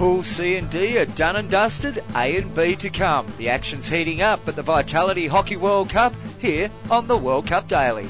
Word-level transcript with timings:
Pool 0.00 0.22
C 0.22 0.56
and 0.56 0.70
D 0.70 0.96
are 0.96 1.04
done 1.04 1.36
and 1.36 1.50
dusted, 1.50 2.02
A 2.14 2.38
and 2.38 2.54
B 2.54 2.74
to 2.74 2.88
come. 2.88 3.30
The 3.36 3.50
action's 3.50 3.86
heating 3.86 4.22
up 4.22 4.48
at 4.48 4.56
the 4.56 4.62
Vitality 4.62 5.26
Hockey 5.26 5.58
World 5.58 5.90
Cup 5.90 6.14
here 6.38 6.70
on 6.90 7.06
the 7.06 7.18
World 7.18 7.46
Cup 7.46 7.68
Daily. 7.68 8.08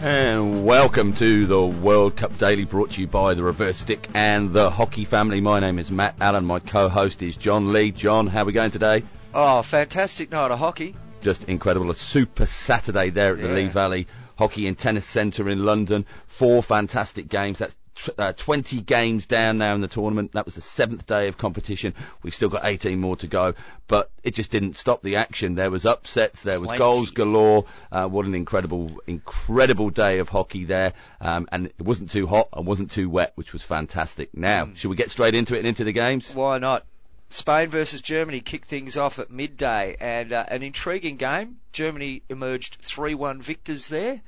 And 0.00 0.64
welcome 0.64 1.12
to 1.14 1.44
the 1.44 1.66
World 1.66 2.14
Cup 2.14 2.38
Daily 2.38 2.64
brought 2.64 2.92
to 2.92 3.00
you 3.00 3.08
by 3.08 3.34
the 3.34 3.42
Reverse 3.42 3.78
Stick 3.78 4.08
and 4.14 4.52
the 4.52 4.70
Hockey 4.70 5.04
Family. 5.04 5.40
My 5.40 5.58
name 5.58 5.80
is 5.80 5.90
Matt 5.90 6.14
Allen. 6.20 6.44
My 6.44 6.60
co-host 6.60 7.20
is 7.20 7.34
John 7.34 7.72
Lee. 7.72 7.90
John, 7.90 8.28
how 8.28 8.42
are 8.42 8.44
we 8.44 8.52
going 8.52 8.70
today? 8.70 9.02
Oh, 9.34 9.62
fantastic 9.62 10.30
night 10.30 10.52
of 10.52 10.60
hockey. 10.60 10.94
Just 11.20 11.48
incredible. 11.48 11.90
A 11.90 11.96
super 11.96 12.46
Saturday 12.46 13.10
there 13.10 13.32
at 13.32 13.40
the 13.40 13.48
Lee 13.48 13.66
Valley 13.66 14.06
Hockey 14.36 14.66
and 14.66 14.76
Tennis 14.78 15.06
Centre 15.06 15.48
in 15.48 15.64
London. 15.64 16.06
Four 16.26 16.62
fantastic 16.62 17.28
games. 17.28 17.58
That's 17.58 17.76
uh, 18.18 18.32
20 18.32 18.80
games 18.80 19.24
down 19.26 19.58
now 19.58 19.72
in 19.74 19.80
the 19.80 19.86
tournament. 19.86 20.32
That 20.32 20.44
was 20.46 20.56
the 20.56 20.60
seventh 20.60 21.06
day 21.06 21.28
of 21.28 21.38
competition. 21.38 21.94
We've 22.24 22.34
still 22.34 22.48
got 22.48 22.64
18 22.64 22.98
more 23.00 23.16
to 23.18 23.28
go, 23.28 23.54
but 23.86 24.10
it 24.24 24.34
just 24.34 24.50
didn't 24.50 24.76
stop 24.76 25.02
the 25.02 25.14
action. 25.16 25.54
There 25.54 25.70
was 25.70 25.86
upsets, 25.86 26.42
there 26.42 26.58
was 26.58 26.66
Plenty. 26.66 26.78
goals 26.78 27.10
galore. 27.12 27.66
Uh, 27.92 28.08
what 28.08 28.26
an 28.26 28.34
incredible, 28.34 28.90
incredible 29.06 29.90
day 29.90 30.18
of 30.18 30.28
hockey 30.28 30.64
there. 30.64 30.92
Um, 31.20 31.48
and 31.52 31.66
it 31.66 31.80
wasn't 31.82 32.10
too 32.10 32.26
hot 32.26 32.48
and 32.52 32.66
wasn't 32.66 32.90
too 32.90 33.08
wet, 33.08 33.30
which 33.36 33.52
was 33.52 33.62
fantastic. 33.62 34.36
Now, 34.36 34.64
Mm. 34.64 34.76
should 34.76 34.88
we 34.90 34.96
get 34.96 35.12
straight 35.12 35.36
into 35.36 35.54
it 35.54 35.58
and 35.58 35.68
into 35.68 35.84
the 35.84 35.92
games? 35.92 36.34
Why 36.34 36.58
not? 36.58 36.84
Spain 37.34 37.68
versus 37.68 38.00
Germany 38.00 38.40
kicked 38.40 38.68
things 38.68 38.96
off 38.96 39.18
at 39.18 39.28
midday, 39.28 39.96
and 39.98 40.32
uh, 40.32 40.46
an 40.46 40.62
intriguing 40.62 41.16
game. 41.16 41.56
Germany 41.72 42.22
emerged 42.28 42.80
3-1 42.82 43.42
victors 43.42 43.88
there, 43.88 44.22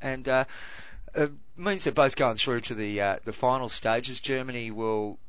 and 0.00 0.28
uh, 0.28 0.44
it 1.14 1.30
means 1.56 1.84
they're 1.84 1.92
both 1.92 2.16
going 2.16 2.36
through 2.36 2.62
to 2.62 2.74
the 2.74 3.00
uh, 3.00 3.16
the 3.24 3.32
final 3.32 3.68
stages. 3.68 4.18
Germany 4.18 4.72
will 4.72 5.20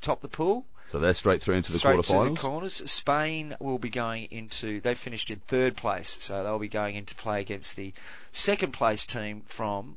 top 0.00 0.22
the 0.22 0.28
pool. 0.28 0.64
So 0.92 1.00
they're 1.00 1.14
straight 1.14 1.42
through 1.42 1.56
into 1.56 1.72
the 1.72 1.78
straight 1.78 2.00
to 2.04 2.12
the 2.12 2.14
quarterfinals. 2.14 2.38
corners. 2.38 2.90
Spain 2.92 3.56
will 3.58 3.78
be 3.78 3.90
going 3.90 4.28
into. 4.30 4.80
They 4.80 4.94
finished 4.94 5.30
in 5.30 5.40
third 5.40 5.76
place, 5.76 6.16
so 6.20 6.44
they'll 6.44 6.60
be 6.60 6.68
going 6.68 6.94
into 6.94 7.16
play 7.16 7.40
against 7.40 7.74
the 7.74 7.92
second 8.30 8.72
place 8.72 9.04
team 9.04 9.42
from 9.48 9.96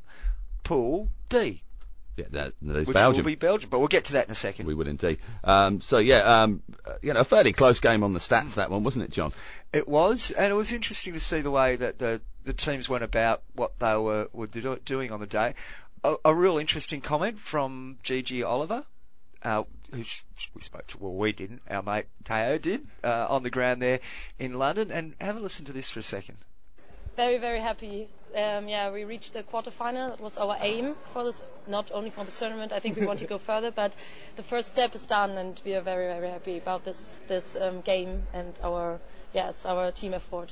Pool 0.63 1.09
D, 1.29 1.61
yeah, 2.15 2.25
that, 2.31 2.53
that 2.61 2.75
is 2.77 2.87
which 2.87 2.95
Belgium. 2.95 3.23
will 3.23 3.31
be 3.31 3.35
Belgium. 3.35 3.69
But 3.69 3.79
we'll 3.79 3.87
get 3.87 4.05
to 4.05 4.13
that 4.13 4.25
in 4.25 4.31
a 4.31 4.35
second. 4.35 4.67
We 4.67 4.73
would 4.73 4.87
indeed. 4.87 5.19
Um, 5.43 5.81
so 5.81 5.97
yeah, 5.97 6.19
um, 6.19 6.61
uh, 6.85 6.93
you 7.01 7.13
know, 7.13 7.21
a 7.21 7.25
fairly 7.25 7.53
close 7.53 7.79
game 7.79 8.03
on 8.03 8.13
the 8.13 8.19
stats 8.19 8.55
that 8.55 8.69
one, 8.69 8.83
wasn't 8.83 9.05
it, 9.05 9.11
John? 9.11 9.31
It 9.71 9.87
was, 9.87 10.31
and 10.31 10.51
it 10.51 10.55
was 10.55 10.71
interesting 10.71 11.13
to 11.13 11.19
see 11.19 11.41
the 11.41 11.51
way 11.51 11.75
that 11.75 11.97
the 11.97 12.21
the 12.43 12.53
teams 12.53 12.87
went 12.87 13.03
about 13.03 13.41
what 13.55 13.79
they 13.79 13.95
were 13.95 14.27
were 14.33 14.47
do, 14.47 14.77
doing 14.85 15.11
on 15.11 15.19
the 15.19 15.27
day. 15.27 15.55
A, 16.03 16.15
a 16.25 16.35
real 16.35 16.57
interesting 16.57 17.01
comment 17.01 17.39
from 17.39 17.97
Gigi 18.03 18.43
Oliva, 18.43 18.85
uh, 19.41 19.63
who 19.91 20.03
we 20.53 20.61
spoke 20.61 20.87
to. 20.87 20.97
Well, 20.99 21.13
we 21.13 21.31
didn't. 21.31 21.61
Our 21.69 21.81
mate 21.81 22.05
Teo 22.25 22.57
did 22.57 22.85
uh, 23.03 23.27
on 23.29 23.43
the 23.43 23.49
ground 23.49 23.81
there 23.81 24.01
in 24.37 24.53
London. 24.53 24.91
And 24.91 25.15
have 25.19 25.37
a 25.37 25.39
listen 25.39 25.65
to 25.65 25.73
this 25.73 25.89
for 25.89 25.99
a 25.99 26.03
second. 26.03 26.37
Very, 27.15 27.37
very 27.37 27.59
happy. 27.59 28.09
Um, 28.35 28.67
yeah, 28.67 28.91
we 28.91 29.03
reached 29.03 29.33
the 29.33 29.43
quarterfinal. 29.43 30.11
That 30.11 30.19
was 30.19 30.37
our 30.37 30.57
aim 30.59 30.95
for 31.13 31.23
this, 31.23 31.41
not 31.67 31.91
only 31.93 32.09
for 32.09 32.25
the 32.25 32.31
tournament. 32.31 32.71
I 32.71 32.79
think 32.79 32.97
we 32.97 33.05
want 33.05 33.19
to 33.19 33.27
go 33.27 33.37
further, 33.51 33.71
but 33.71 33.95
the 34.35 34.43
first 34.43 34.71
step 34.71 34.95
is 34.95 35.05
done, 35.05 35.37
and 35.37 35.61
we 35.65 35.73
are 35.75 35.81
very, 35.81 36.07
very 36.07 36.29
happy 36.29 36.57
about 36.57 36.83
this 36.83 37.19
this 37.27 37.55
um, 37.55 37.81
game 37.81 38.23
and 38.33 38.59
our 38.63 38.99
yes, 39.33 39.65
our 39.65 39.91
team 39.91 40.13
effort. 40.13 40.51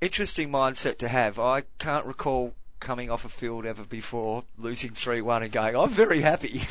Interesting 0.00 0.50
mindset 0.50 0.98
to 0.98 1.08
have. 1.08 1.38
I 1.38 1.62
can't 1.78 2.06
recall 2.06 2.52
coming 2.84 3.10
off 3.10 3.24
a 3.24 3.28
field 3.28 3.66
ever 3.66 3.82
before 3.84 4.44
losing 4.58 4.90
3-1 4.90 5.42
and 5.42 5.52
going, 5.52 5.74
I'm 5.74 5.92
very 5.92 6.20
happy. 6.20 6.62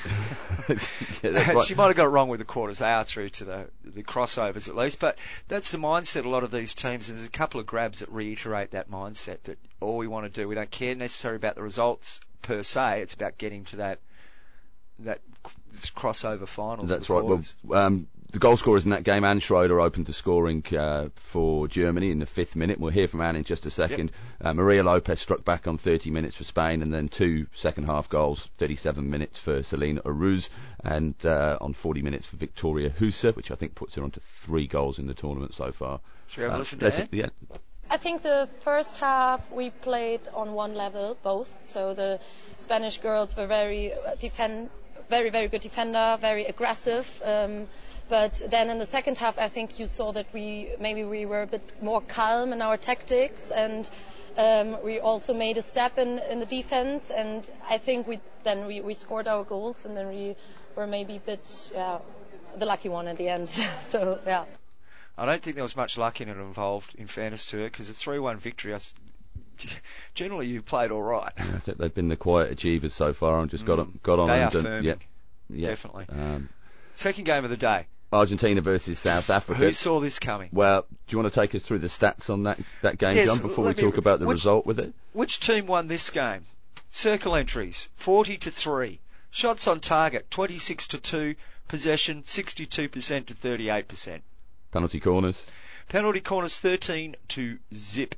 yeah, 1.24 1.60
she 1.66 1.76
might 1.76 1.88
have 1.88 1.96
got 1.96 2.06
it 2.06 2.10
wrong 2.10 2.30
with 2.30 2.40
the 2.40 2.46
quarters. 2.46 2.80
They 2.80 2.86
are 2.86 3.04
through 3.04 3.30
to 3.30 3.46
the 3.46 3.70
the 3.84 4.04
crossovers 4.04 4.68
at 4.70 4.76
least, 4.76 5.00
but 5.00 5.18
that's 5.48 5.72
the 5.72 5.78
mindset. 5.78 6.26
A 6.26 6.30
lot 6.30 6.44
of 6.44 6.52
these 6.52 6.74
teams. 6.74 7.10
And 7.10 7.18
there's 7.18 7.28
a 7.28 7.32
couple 7.32 7.60
of 7.60 7.66
grabs 7.66 8.00
that 8.00 8.10
reiterate 8.10 8.72
that 8.72 8.90
mindset 8.90 9.40
that 9.44 9.58
all 9.82 9.98
we 9.98 10.08
want 10.08 10.32
to 10.32 10.42
do, 10.42 10.48
we 10.48 10.56
don't 10.56 10.72
care 10.72 10.96
necessarily 10.96 11.38
about 11.38 11.56
the 11.56 11.64
results 11.64 12.20
per 12.42 12.64
se. 12.64 13.02
It's 13.02 13.14
about 13.14 13.38
getting 13.38 13.66
to 13.66 13.78
that 13.78 14.00
that 15.00 15.22
crossover 15.96 16.48
finals. 16.48 16.90
That's 16.90 17.10
right. 17.10 17.24
Well, 17.24 17.44
um, 17.74 18.08
the 18.34 18.40
goal 18.40 18.58
scorers 18.58 18.84
in 18.84 18.90
that 18.90 19.04
game, 19.04 19.24
Anne 19.24 19.40
Schroeder 19.40 19.80
opened 19.80 20.08
the 20.08 20.14
scoring 20.14 20.64
uh, 20.76 21.10
for 21.16 21.68
Germany 21.68 22.10
in 22.10 22.18
the 22.18 22.26
fifth 22.26 22.56
minute. 22.56 22.80
We'll 22.80 22.92
hear 22.92 23.08
from 23.08 23.22
Anne 23.22 23.36
in 23.36 23.44
just 23.44 23.68
a 23.68 23.70
second. 23.70 24.12
Uh, 24.42 24.54
Maria 24.54 24.84
Lopez 24.84 25.22
struck 25.22 25.46
back 25.46 25.68
on 25.68 25.78
30 25.78 26.10
minutes 26.10 26.36
for 26.36 26.44
Spain, 26.44 26.82
and 26.82 26.92
then 26.92 27.08
two 27.08 27.46
second 27.54 27.86
half 27.86 28.10
goals, 28.10 28.50
37 28.58 29.08
minutes 29.08 29.38
for 29.38 29.62
Selin 29.62 30.02
Oruz, 30.02 30.50
and 30.84 31.14
uh, 31.26 31.60
on 31.62 31.74
40 31.74 32.02
minutes 32.02 32.26
for 32.26 32.38
Viktoria 32.38 32.92
Huse, 32.92 33.36
which 33.36 33.52
I 33.52 33.56
think 33.56 33.76
puts 33.76 33.96
her 33.96 34.04
onto 34.04 34.20
three 34.44 34.66
goals 34.66 34.98
in 34.98 35.06
the 35.06 35.14
tournament 35.14 35.54
so 35.54 35.72
far. 35.72 36.02
Should 36.28 36.40
we 36.40 36.44
have 36.46 36.54
a 36.54 36.56
Uh, 36.56 36.60
listen 36.60 36.80
to 37.08 37.16
yeah, 37.16 37.30
I 37.90 37.98
think 37.98 38.24
the 38.24 38.50
first 38.62 38.98
half 38.98 39.52
we 39.52 39.70
played 39.70 40.22
on 40.34 40.54
one 40.54 40.74
level, 40.74 41.16
both. 41.22 41.56
So 41.66 41.94
the 41.94 42.20
Spanish 42.58 42.98
girls 42.98 43.36
were 43.38 43.46
very 43.46 43.94
uh, 43.94 44.16
defend, 44.16 44.72
very 45.14 45.30
very 45.30 45.48
good 45.48 45.62
defender, 45.62 46.18
very 46.20 46.46
aggressive. 46.46 47.06
Um, 47.24 47.68
but 48.10 48.42
then 48.50 48.70
in 48.70 48.80
the 48.80 48.86
second 48.98 49.18
half, 49.18 49.38
I 49.38 49.48
think 49.48 49.80
you 49.80 49.88
saw 49.88 50.12
that 50.14 50.26
we 50.34 50.44
maybe 50.80 51.04
we 51.04 51.26
were 51.26 51.44
a 51.44 51.48
bit 51.56 51.66
more 51.82 52.02
calm 52.02 52.52
in 52.52 52.62
our 52.62 52.78
tactics, 52.78 53.52
and 53.52 53.90
um, 54.38 54.78
we 54.84 55.00
also 55.00 55.34
made 55.34 55.58
a 55.58 55.62
step 55.62 55.98
in, 56.00 56.16
the 56.40 56.48
defense. 56.48 57.12
And 57.12 57.50
I 57.70 57.78
think 57.78 58.08
we 58.08 58.20
then 58.44 58.66
we, 58.66 58.94
scored 58.94 59.28
our 59.28 59.44
goals, 59.44 59.86
and 59.86 59.96
then 59.96 60.08
we 60.10 60.36
were 60.76 60.88
maybe 60.88 61.16
a 61.18 61.26
bit 61.32 61.46
the 62.62 62.66
lucky 62.66 62.90
one 62.90 63.08
at 63.08 63.18
the 63.18 63.30
end. 63.30 63.50
so 63.90 64.20
yeah. 64.26 64.46
I 65.16 65.26
don't 65.26 65.44
think 65.44 65.56
there 65.56 65.64
was 65.64 65.76
much 65.76 65.96
luck 65.98 66.22
involved. 66.22 66.96
In 66.96 67.08
fairness 67.08 67.46
to 67.48 67.60
it, 67.64 67.72
because 67.72 67.90
a 67.90 67.94
3-1 67.94 68.40
victory. 68.40 68.74
Generally, 70.16 70.48
you've 70.48 70.66
played 70.66 70.92
all 70.92 71.02
right. 71.02 71.32
I 71.38 71.60
think 71.60 71.78
they've 71.78 71.94
been 71.94 72.08
the 72.10 72.16
quiet 72.16 72.52
achievers 72.52 72.94
so 72.94 73.14
far 73.14 73.40
and 73.42 73.50
just 73.50 73.66
got 73.66 73.80
on, 73.80 74.00
got 74.04 74.20
on 74.20 74.28
Mm. 74.28 74.32
They 74.32 74.42
and 74.42 74.44
are 74.44 74.50
done. 74.62 74.66
firming. 74.66 74.84
Yeah, 74.86 74.94
yeah. 75.50 75.68
Definitely. 75.68 76.06
Um, 76.10 76.50
Second 76.96 77.24
game 77.26 77.44
of 77.44 77.50
the 77.50 77.58
day. 77.58 77.88
Argentina 78.12 78.62
versus 78.62 79.00
South 79.00 79.30
Africa. 79.32 79.60
Who 79.60 79.72
saw 79.72 80.00
this 80.00 80.20
coming? 80.20 80.50
Well, 80.54 80.82
do 80.90 80.96
you 81.10 81.18
want 81.18 81.34
to 81.34 81.40
take 81.40 81.56
us 81.56 81.64
through 81.64 81.80
the 81.80 81.88
stats 81.88 82.30
on 82.30 82.44
that 82.44 82.60
that 82.84 83.00
game, 83.00 83.16
Yes, 83.16 83.28
John, 83.30 83.48
before 83.48 83.66
we 83.66 83.74
me- 83.74 83.82
talk 83.82 83.98
about 83.98 84.20
the 84.20 84.26
which- 84.28 84.36
result 84.36 84.66
with 84.68 84.80
it? 84.80 84.94
Which 85.14 85.40
team 85.40 85.66
won 85.66 85.88
this 85.88 86.10
game? 86.12 86.46
Circle 86.92 87.36
entries, 87.36 87.90
40 87.96 88.38
to 88.38 88.52
3. 88.52 89.00
Shots 89.32 89.68
on 89.68 89.80
target, 89.80 90.30
26 90.30 90.88
to 90.90 91.00
2. 91.00 91.36
Possession, 91.68 92.22
62% 92.22 93.26
to 93.26 93.34
38%. 93.34 94.22
Penalty 94.72 95.00
corners. 95.00 95.44
Penalty 95.90 96.22
corners, 96.22 96.60
13 96.60 97.16
to 97.30 97.58
zip. 97.74 98.14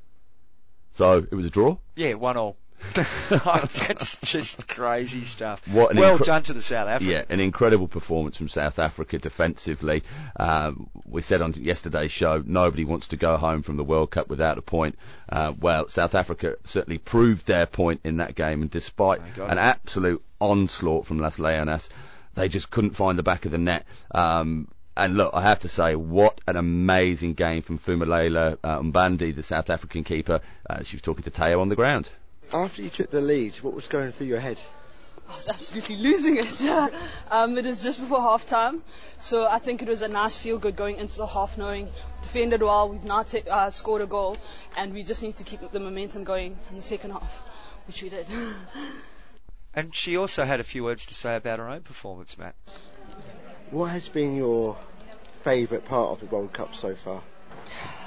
So 0.96 1.28
it 1.30 1.36
was 1.36 1.46
a 1.46 1.50
draw. 1.50 1.78
Yeah, 1.96 2.14
one 2.14 2.38
all. 2.38 2.56
That's 3.30 4.18
just 4.22 4.68
crazy 4.68 5.26
stuff. 5.26 5.62
Well 5.68 5.90
incre- 5.90 6.24
done 6.26 6.44
to 6.44 6.54
the 6.54 6.62
South 6.62 6.88
Africans. 6.88 7.12
Yeah, 7.12 7.24
an 7.34 7.40
incredible 7.42 7.88
performance 7.88 8.38
from 8.38 8.48
South 8.48 8.80
Africa 8.80 9.18
defensively. 9.18 10.04
Um, 10.38 10.90
we 11.06 11.22
said 11.22 11.42
on 11.42 11.54
yesterday's 11.54 12.12
show, 12.12 12.44
nobody 12.46 12.86
wants 12.86 13.08
to 13.08 13.18
go 13.18 13.36
home 13.38 13.62
from 13.62 13.76
the 13.76 13.84
World 13.84 14.12
Cup 14.12 14.30
without 14.30 14.58
a 14.58 14.62
point. 14.62 14.98
Uh, 15.28 15.54
well, 15.60 15.90
South 15.90 16.16
Africa 16.16 16.56
certainly 16.64 16.98
proved 16.98 17.46
their 17.46 17.66
point 17.66 18.02
in 18.04 18.18
that 18.18 18.36
game, 18.36 18.62
and 18.62 18.72
despite 18.72 19.20
an 19.38 19.58
it. 19.58 19.62
absolute 19.62 20.24
onslaught 20.40 21.08
from 21.08 21.20
Las 21.20 21.38
Leonas, 21.38 21.90
they 22.36 22.48
just 22.48 22.70
couldn't 22.70 22.92
find 22.92 23.18
the 23.18 23.24
back 23.24 23.46
of 23.46 23.52
the 23.52 23.58
net. 23.58 23.86
Um, 24.12 24.70
and 24.98 25.18
look, 25.18 25.32
I 25.34 25.42
have 25.42 25.60
to 25.62 25.70
say, 25.70 25.96
what 25.96 26.40
an 26.48 26.56
amazing 26.56 27.34
game 27.34 27.62
from 27.62 27.80
Phumelela 27.80 28.58
uh, 28.64 28.80
Mbande, 28.80 29.36
the 29.36 29.44
South 29.44 29.70
African 29.70 30.04
keeper. 30.04 30.42
Uh, 30.70 30.84
she 30.84 30.96
was 30.96 31.02
talking 31.02 31.24
to 31.24 31.30
Teo 31.30 31.60
on 31.60 31.70
the 31.70 31.76
ground. 31.76 32.10
After 32.54 32.82
you 32.82 32.90
took 32.90 33.10
the 33.10 33.22
lead, 33.22 33.56
what 33.58 33.74
was 33.74 33.88
going 33.88 34.12
through 34.12 34.28
your 34.28 34.40
head? 34.40 34.62
I 35.28 35.36
was 35.36 35.48
absolutely 35.48 35.98
losing 35.98 36.38
it. 36.38 36.62
um, 37.32 37.58
it 37.58 37.66
is 37.66 37.82
just 37.82 38.00
before 38.00 38.22
half 38.22 38.46
time, 38.46 38.84
so 39.20 39.48
I 39.48 39.58
think 39.58 39.82
it 39.82 39.88
was 39.88 40.02
a 40.04 40.08
nice 40.08 40.38
feel 40.38 40.60
good 40.60 40.76
going 40.76 40.98
into 40.98 41.18
the 41.18 41.26
half, 41.28 41.58
knowing 41.58 41.86
we 41.86 41.92
defended 42.22 42.62
well, 42.62 42.90
we've 42.90 43.04
now 43.04 43.24
ta- 43.24 43.50
uh, 43.50 43.70
scored 43.72 44.02
a 44.02 44.06
goal, 44.06 44.38
and 44.78 44.94
we 44.94 45.04
just 45.04 45.24
need 45.24 45.36
to 45.38 45.44
keep 45.44 45.72
the 45.72 45.80
momentum 45.80 46.24
going 46.24 46.56
in 46.70 46.76
the 46.76 46.82
second 46.82 47.12
half, 47.12 47.34
which 47.88 48.04
we 48.04 48.10
did. 48.10 48.28
And 49.78 49.94
she 49.94 50.16
also 50.16 50.46
had 50.46 50.62
a 50.62 50.64
few 50.64 50.86
words 50.86 51.06
to 51.08 51.14
say 51.14 51.36
about 51.36 51.60
her 51.60 51.68
own 51.68 51.82
performance, 51.82 52.38
Matt. 52.38 52.56
What 53.72 53.88
has 53.88 54.08
been 54.10 54.36
your 54.36 54.78
favourite 55.44 55.86
part 55.86 56.12
of 56.12 56.20
the 56.20 56.28
World 56.28 56.54
Cup 56.54 56.76
so 56.76 56.96
far? 56.96 57.22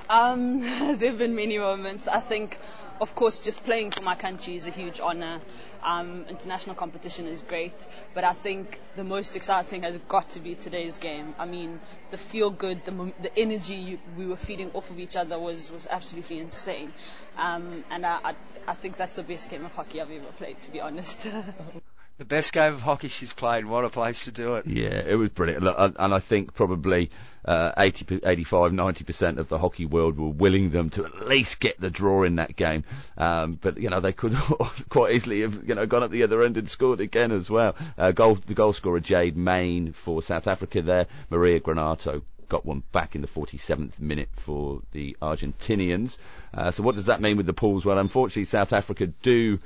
Um, 0.08 0.60
there 0.98 1.10
have 1.10 1.18
been 1.18 1.34
many 1.34 1.58
moments. 1.58 2.08
I 2.08 2.20
think 2.20 2.58
of 3.00 3.14
course, 3.14 3.40
just 3.40 3.62
playing 3.64 3.92
for 3.92 4.02
my 4.02 4.16
country 4.16 4.56
is 4.56 4.66
a 4.66 4.70
huge 4.70 4.98
honor. 5.00 5.40
Um, 5.82 6.26
international 6.28 6.74
competition 6.74 7.26
is 7.26 7.42
great, 7.42 7.86
but 8.14 8.24
I 8.24 8.32
think 8.32 8.80
the 8.96 9.04
most 9.04 9.36
exciting 9.36 9.82
has 9.84 9.98
got 10.08 10.30
to 10.30 10.40
be 10.40 10.56
today's 10.56 10.98
game. 10.98 11.34
I 11.38 11.46
mean, 11.46 11.80
the 12.10 12.18
feel 12.18 12.50
good, 12.50 12.84
the, 12.84 13.12
the 13.22 13.38
energy 13.38 13.76
you, 13.76 13.98
we 14.16 14.26
were 14.26 14.36
feeding 14.36 14.72
off 14.72 14.90
of 14.90 14.98
each 14.98 15.16
other 15.16 15.38
was, 15.38 15.70
was 15.70 15.86
absolutely 15.88 16.40
insane. 16.40 16.92
Um, 17.36 17.84
and 17.90 18.04
I, 18.04 18.18
I, 18.24 18.34
I 18.66 18.74
think 18.74 18.96
that's 18.96 19.16
the 19.16 19.22
best 19.22 19.48
game 19.48 19.64
of 19.64 19.72
hockey 19.72 20.00
I've 20.00 20.10
ever 20.10 20.32
played, 20.36 20.60
to 20.62 20.70
be 20.72 20.80
honest. 20.80 21.26
The 22.18 22.24
best 22.24 22.52
game 22.52 22.74
of 22.74 22.80
hockey 22.80 23.06
she's 23.06 23.32
played. 23.32 23.64
What 23.64 23.84
a 23.84 23.88
place 23.88 24.24
to 24.24 24.32
do 24.32 24.56
it. 24.56 24.66
Yeah, 24.66 25.02
it 25.06 25.14
was 25.14 25.28
brilliant. 25.30 25.62
Look, 25.62 25.76
and 25.78 26.12
I 26.12 26.18
think 26.18 26.52
probably 26.52 27.10
uh, 27.44 27.72
80, 27.78 28.20
85, 28.24 28.72
90% 28.72 29.38
of 29.38 29.48
the 29.48 29.58
hockey 29.58 29.86
world 29.86 30.18
were 30.18 30.28
willing 30.28 30.70
them 30.70 30.90
to 30.90 31.04
at 31.04 31.28
least 31.28 31.60
get 31.60 31.80
the 31.80 31.90
draw 31.90 32.24
in 32.24 32.36
that 32.36 32.56
game. 32.56 32.82
Um, 33.16 33.54
but, 33.60 33.78
you 33.78 33.88
know, 33.88 34.00
they 34.00 34.12
could 34.12 34.36
quite 34.88 35.14
easily 35.14 35.42
have, 35.42 35.62
you 35.66 35.76
know, 35.76 35.86
gone 35.86 36.02
up 36.02 36.10
the 36.10 36.24
other 36.24 36.42
end 36.42 36.56
and 36.56 36.68
scored 36.68 37.00
again 37.00 37.30
as 37.30 37.48
well. 37.48 37.76
Uh, 37.96 38.10
goal, 38.10 38.34
the 38.34 38.54
goal 38.54 38.72
scorer, 38.72 38.98
Jade 38.98 39.36
Mayne 39.36 39.92
for 39.92 40.20
South 40.20 40.48
Africa 40.48 40.82
there. 40.82 41.06
Maria 41.30 41.60
Granatto 41.60 42.22
got 42.48 42.66
one 42.66 42.82
back 42.92 43.14
in 43.14 43.20
the 43.20 43.28
47th 43.28 44.00
minute 44.00 44.30
for 44.32 44.82
the 44.90 45.16
Argentinians. 45.22 46.18
Uh, 46.52 46.72
so 46.72 46.82
what 46.82 46.96
does 46.96 47.06
that 47.06 47.20
mean 47.20 47.36
with 47.36 47.46
the 47.46 47.52
pools? 47.52 47.84
Well, 47.84 47.98
unfortunately, 47.98 48.46
South 48.46 48.72
Africa 48.72 49.06
do 49.06 49.60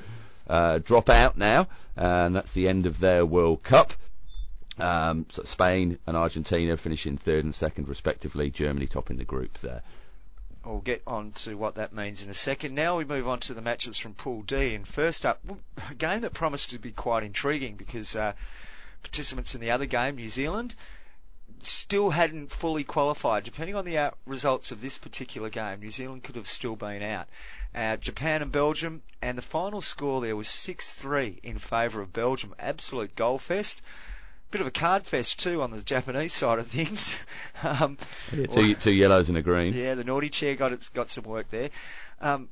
uh, 0.48 0.78
drop 0.78 1.08
out 1.08 1.36
now, 1.36 1.68
and 1.96 2.34
that's 2.34 2.52
the 2.52 2.68
end 2.68 2.86
of 2.86 3.00
their 3.00 3.24
World 3.24 3.62
Cup. 3.62 3.92
Um, 4.78 5.26
so 5.30 5.44
Spain 5.44 5.98
and 6.06 6.16
Argentina 6.16 6.76
finishing 6.76 7.18
third 7.18 7.44
and 7.44 7.54
second 7.54 7.88
respectively. 7.88 8.50
Germany 8.50 8.86
topping 8.86 9.18
the 9.18 9.24
group 9.24 9.58
there. 9.60 9.82
We'll 10.64 10.80
get 10.80 11.02
on 11.06 11.32
to 11.32 11.56
what 11.56 11.74
that 11.74 11.92
means 11.92 12.22
in 12.22 12.30
a 12.30 12.34
second. 12.34 12.74
Now 12.74 12.96
we 12.96 13.04
move 13.04 13.26
on 13.26 13.40
to 13.40 13.54
the 13.54 13.60
matches 13.60 13.98
from 13.98 14.14
Pool 14.14 14.42
D. 14.42 14.74
And 14.74 14.86
first 14.86 15.26
up, 15.26 15.40
a 15.90 15.94
game 15.94 16.20
that 16.20 16.34
promised 16.34 16.70
to 16.70 16.78
be 16.78 16.92
quite 16.92 17.24
intriguing 17.24 17.74
because 17.74 18.14
uh, 18.14 18.32
participants 19.02 19.54
in 19.54 19.60
the 19.60 19.72
other 19.72 19.86
game, 19.86 20.16
New 20.16 20.28
Zealand, 20.28 20.74
still 21.66 22.10
hadn't 22.10 22.50
fully 22.52 22.84
qualified. 22.84 23.44
Depending 23.44 23.76
on 23.76 23.84
the 23.84 23.98
out 23.98 24.18
results 24.26 24.72
of 24.72 24.80
this 24.80 24.98
particular 24.98 25.50
game, 25.50 25.80
New 25.80 25.90
Zealand 25.90 26.24
could 26.24 26.36
have 26.36 26.46
still 26.46 26.76
been 26.76 27.02
out. 27.02 27.28
Uh, 27.74 27.96
Japan 27.96 28.42
and 28.42 28.52
Belgium, 28.52 29.02
and 29.20 29.38
the 29.38 29.42
final 29.42 29.80
score 29.80 30.20
there 30.20 30.36
was 30.36 30.48
6-3 30.48 31.38
in 31.42 31.58
favour 31.58 32.02
of 32.02 32.12
Belgium. 32.12 32.54
Absolute 32.58 33.16
goal 33.16 33.38
fest 33.38 33.80
bit 34.52 34.60
of 34.60 34.66
a 34.66 34.70
card 34.70 35.06
fest 35.06 35.40
too 35.40 35.62
on 35.62 35.70
the 35.70 35.82
Japanese 35.82 36.32
side 36.34 36.58
of 36.60 36.68
things. 36.68 37.16
um, 37.62 37.98
yeah, 38.32 38.46
two, 38.46 38.74
two 38.74 38.94
yellows 38.94 39.28
and 39.28 39.38
a 39.38 39.42
green. 39.42 39.72
Yeah, 39.72 39.94
the 39.94 40.04
naughty 40.04 40.28
chair 40.28 40.54
got 40.54 40.72
its, 40.72 40.90
got 40.90 41.10
some 41.10 41.24
work 41.24 41.48
there. 41.50 41.70
Um, 42.20 42.48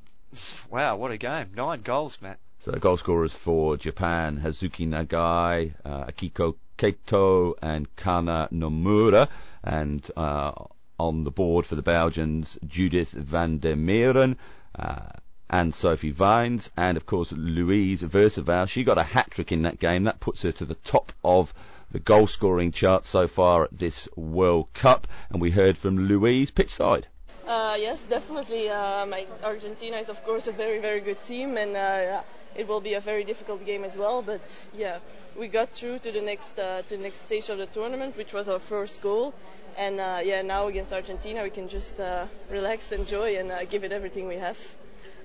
wow, 0.69 0.97
what 0.97 1.11
a 1.11 1.17
game! 1.17 1.51
Nine 1.55 1.81
goals, 1.81 2.17
Matt. 2.21 2.39
So 2.65 2.71
the 2.71 2.79
goal 2.79 2.97
scorers 2.97 3.33
for 3.33 3.77
Japan: 3.77 4.41
Hazuki 4.43 4.87
Nagai, 4.87 5.73
uh, 5.85 6.05
Akiko 6.05 6.55
Kato, 6.81 7.53
and 7.61 7.95
Kana 7.95 8.49
Nomura, 8.51 9.29
and 9.63 10.09
uh, 10.17 10.51
on 10.99 11.23
the 11.23 11.29
board 11.29 11.67
for 11.67 11.75
the 11.75 11.83
Belgians: 11.83 12.57
Judith 12.65 13.13
Vandermeiren. 13.13 14.35
Uh, 14.75 15.09
and 15.47 15.75
Sophie 15.75 16.11
Vines, 16.11 16.71
and 16.77 16.95
of 16.95 17.05
course 17.05 17.33
Louise 17.33 18.01
Versavel. 18.01 18.67
She 18.67 18.85
got 18.85 18.97
a 18.97 19.03
hat 19.03 19.29
trick 19.29 19.51
in 19.51 19.63
that 19.63 19.79
game. 19.79 20.05
That 20.05 20.21
puts 20.21 20.41
her 20.43 20.53
to 20.53 20.65
the 20.65 20.75
top 20.75 21.11
of 21.25 21.53
the 21.91 21.99
goal 21.99 22.25
scoring 22.25 22.71
chart 22.71 23.05
so 23.05 23.27
far 23.27 23.65
at 23.65 23.77
this 23.77 24.07
World 24.15 24.73
Cup. 24.73 25.07
And 25.29 25.41
we 25.41 25.51
heard 25.51 25.77
from 25.77 26.07
Louise 26.07 26.51
pitchside. 26.51 27.05
Uh, 27.45 27.75
yes, 27.77 28.05
definitely. 28.05 28.69
My 28.69 29.27
Argentina 29.43 29.97
is, 29.97 30.07
of 30.07 30.23
course, 30.23 30.47
a 30.47 30.53
very, 30.53 30.79
very 30.79 31.01
good 31.01 31.21
team, 31.21 31.57
and 31.57 31.75
uh, 31.75 32.21
it 32.55 32.67
will 32.67 32.81
be 32.81 32.93
a 32.95 32.99
very 32.99 33.23
difficult 33.23 33.65
game 33.65 33.83
as 33.83 33.95
well. 33.95 34.21
But 34.21 34.41
yeah, 34.73 34.99
we 35.37 35.47
got 35.47 35.69
through 35.69 35.99
to 35.99 36.11
the 36.11 36.21
next 36.21 36.59
uh, 36.59 36.81
to 36.83 36.97
the 36.97 37.03
next 37.03 37.25
stage 37.25 37.49
of 37.49 37.57
the 37.57 37.67
tournament, 37.67 38.17
which 38.17 38.33
was 38.33 38.47
our 38.47 38.59
first 38.59 39.01
goal. 39.01 39.33
And 39.77 39.99
uh, 39.99 40.19
yeah, 40.23 40.41
now 40.41 40.67
against 40.67 40.91
Argentina, 40.91 41.43
we 41.43 41.49
can 41.49 41.69
just 41.69 41.99
uh, 41.99 42.25
relax, 42.49 42.91
enjoy, 42.91 43.37
and 43.37 43.69
give 43.69 43.83
it 43.83 43.91
everything 43.91 44.27
we 44.27 44.37
have. 44.37 44.57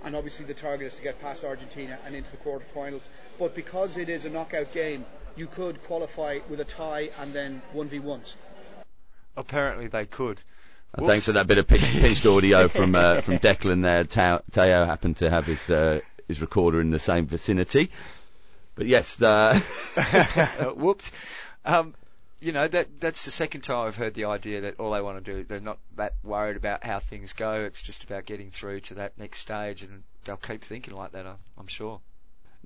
And 0.05 0.15
obviously, 0.15 0.45
the 0.45 0.55
target 0.55 0.87
is 0.87 0.95
to 0.97 1.03
get 1.03 1.21
past 1.21 1.43
Argentina 1.45 1.99
and 2.07 2.15
into 2.15 2.31
the 2.31 2.37
quarterfinals. 2.37 3.03
But 3.39 3.55
because 3.55 3.97
it 3.97 4.09
is 4.09 4.25
a 4.25 4.31
knockout 4.31 4.73
game, 4.73 5.05
you 5.37 5.47
could 5.47 5.83
qualify 5.85 6.39
with 6.49 6.61
a 6.61 6.65
tie 6.65 7.11
and 7.21 7.33
then 7.33 7.61
1v1s. 7.75 8.35
Apparently 9.37 9.89
they 9.89 10.07
could. 10.07 10.43
Uh, 10.95 11.07
thanks 11.07 11.27
for 11.27 11.33
that 11.33 11.47
bit 11.47 11.59
of 11.59 11.67
pinched 11.67 12.25
audio 12.25 12.69
from 12.69 12.95
uh, 12.95 13.21
from 13.21 13.39
Declan 13.41 13.83
there. 13.83 14.05
Teo 14.05 14.87
happened 14.87 15.19
to 15.19 15.29
have 15.29 15.45
his 15.45 15.69
uh, 15.69 16.01
his 16.29 16.41
recorder 16.41 16.81
in 16.81 16.91
the 16.91 16.99
same 16.99 17.27
vicinity. 17.27 17.91
But 18.75 18.87
yes, 18.87 19.21
uh, 19.21 19.59
whoops. 20.77 21.11
Um, 21.65 21.95
you 22.41 22.53
know 22.53 22.69
that 22.69 23.01
that's 23.01 23.25
the 23.25 23.31
second 23.31 23.63
time 23.63 23.87
I've 23.87 23.97
heard 23.97 24.15
the 24.15 24.27
idea 24.27 24.61
that 24.63 24.79
all 24.79 24.91
they 24.91 25.01
want 25.01 25.25
to 25.25 25.33
do 25.33 25.43
they're 25.43 25.59
not 25.59 25.79
that 25.97 26.15
worried 26.23 26.57
about 26.57 26.85
how 26.85 27.01
things 27.01 27.33
go. 27.33 27.65
It's 27.65 27.81
just 27.81 28.05
about 28.05 28.27
getting 28.27 28.51
through 28.51 28.81
to 28.81 28.95
that 28.95 29.19
next 29.19 29.39
stage, 29.39 29.83
and 29.83 30.03
they'll 30.25 30.37
keep 30.37 30.63
thinking 30.63 30.95
like 30.95 31.13
that. 31.13 31.27
I'm 31.27 31.67
sure. 31.67 32.01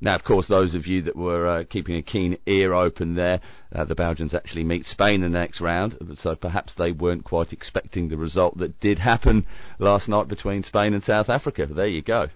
Now, 0.03 0.15
of 0.15 0.25
course, 0.25 0.49
those 0.49 0.75
of 0.75 0.87
you 0.87 1.03
that 1.03 1.15
were 1.15 1.47
uh, 1.47 1.65
keeping 1.65 1.97
a 1.97 2.03
keen 2.03 2.39
ear 2.47 2.73
open 2.73 3.15
there, 3.15 3.41
uh, 3.75 3.85
the 3.85 3.95
Belgians 3.95 4.35
actually 4.35 4.65
meet 4.65 4.87
Spain 4.87 5.23
in 5.23 5.33
the 5.33 5.39
next 5.39 5.61
round, 5.61 6.15
so 6.15 6.35
perhaps 6.35 6.73
they 6.73 6.91
weren't 6.91 7.25
quite 7.25 7.53
expecting 7.53 8.09
the 8.09 8.17
result 8.17 8.56
that 8.59 8.81
did 8.81 8.99
happen 8.99 9.45
last 9.79 10.09
night 10.09 10.27
between 10.27 10.63
Spain 10.63 10.95
and 10.95 11.03
South 11.03 11.29
Africa. 11.29 11.67
But 11.67 11.77
there 11.77 11.87
you 11.87 12.01
go. 12.01 12.31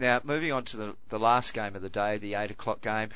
Now, 0.00 0.20
moving 0.24 0.50
on 0.50 0.64
to 0.64 0.78
the, 0.78 0.96
the 1.10 1.18
last 1.18 1.52
game 1.52 1.76
of 1.76 1.82
the 1.82 1.90
day, 1.90 2.16
the 2.16 2.34
8 2.34 2.50
o'clock 2.50 2.80
game, 2.80 3.10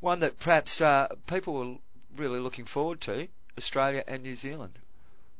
one 0.00 0.20
that 0.20 0.38
perhaps 0.38 0.80
uh, 0.82 1.08
people 1.26 1.54
were 1.54 1.74
really 2.18 2.38
looking 2.38 2.66
forward 2.66 3.00
to, 3.02 3.28
Australia 3.56 4.04
and 4.06 4.22
New 4.22 4.34
Zealand. 4.34 4.78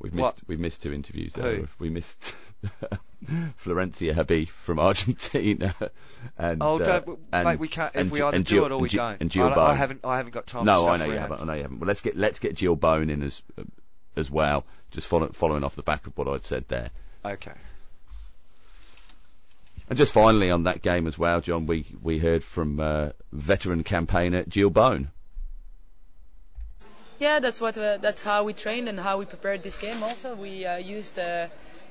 We've 0.00 0.14
missed, 0.14 0.42
we've 0.46 0.58
missed 0.58 0.82
two 0.82 0.94
interviews 0.94 1.34
there. 1.34 1.56
Who? 1.56 1.68
We 1.78 1.90
missed 1.90 2.34
Florencia 3.64 4.14
Habif 4.14 4.48
from 4.64 4.78
Argentina. 4.88 5.74
and, 6.38 6.62
oh, 6.62 6.78
uh, 6.80 7.02
and, 7.32 7.44
mate, 7.44 7.58
we 7.58 7.68
can't. 7.68 7.94
If 7.94 8.10
we 8.10 8.22
either 8.22 8.38
do 8.38 8.64
it 8.64 8.72
or 8.72 8.78
we 8.78 8.88
don't. 8.88 9.20
And 9.20 9.30
Jill 9.30 9.48
I, 9.48 9.54
Boon. 9.54 9.64
I 9.64 9.74
haven't. 9.74 10.00
I 10.04 10.16
haven't 10.16 10.32
got 10.32 10.46
time. 10.46 10.64
No, 10.64 10.88
I 10.88 10.96
know 10.96 11.06
you 11.06 11.18
haven't. 11.18 11.40
I 11.40 11.44
know 11.44 11.54
you 11.54 11.62
haven't. 11.62 11.80
Well, 11.80 11.88
let's 11.88 12.00
get 12.00 12.16
let's 12.16 12.38
get 12.38 12.54
Jill 12.54 12.76
Boon 12.76 13.10
in 13.10 13.22
as 13.22 13.42
as 14.16 14.30
well. 14.30 14.64
Just 14.92 15.08
follow, 15.08 15.30
following 15.32 15.64
off 15.64 15.74
the 15.74 15.82
back 15.82 16.06
of 16.06 16.16
what 16.16 16.28
I'd 16.28 16.44
said 16.44 16.64
there. 16.68 16.90
Okay. 17.24 17.52
And 19.88 19.96
just 19.96 20.12
finally 20.12 20.50
on 20.50 20.64
that 20.64 20.82
game 20.82 21.06
as 21.06 21.18
well, 21.18 21.40
John, 21.40 21.66
we 21.66 21.86
we 22.02 22.18
heard 22.18 22.44
from 22.44 22.78
uh, 22.78 23.10
veteran 23.32 23.84
campaigner 23.84 24.44
Jill 24.46 24.70
Boon. 24.70 25.10
Yeah, 27.18 27.40
that's 27.40 27.60
what 27.60 27.76
uh, 27.78 27.96
that's 27.96 28.22
how 28.22 28.44
we 28.44 28.52
trained 28.52 28.88
and 28.88 29.00
how 29.00 29.18
we 29.18 29.24
prepared 29.24 29.62
this 29.62 29.78
game. 29.78 30.02
Also, 30.02 30.34
we 30.34 30.66
uh, 30.66 30.76
used 30.76 31.18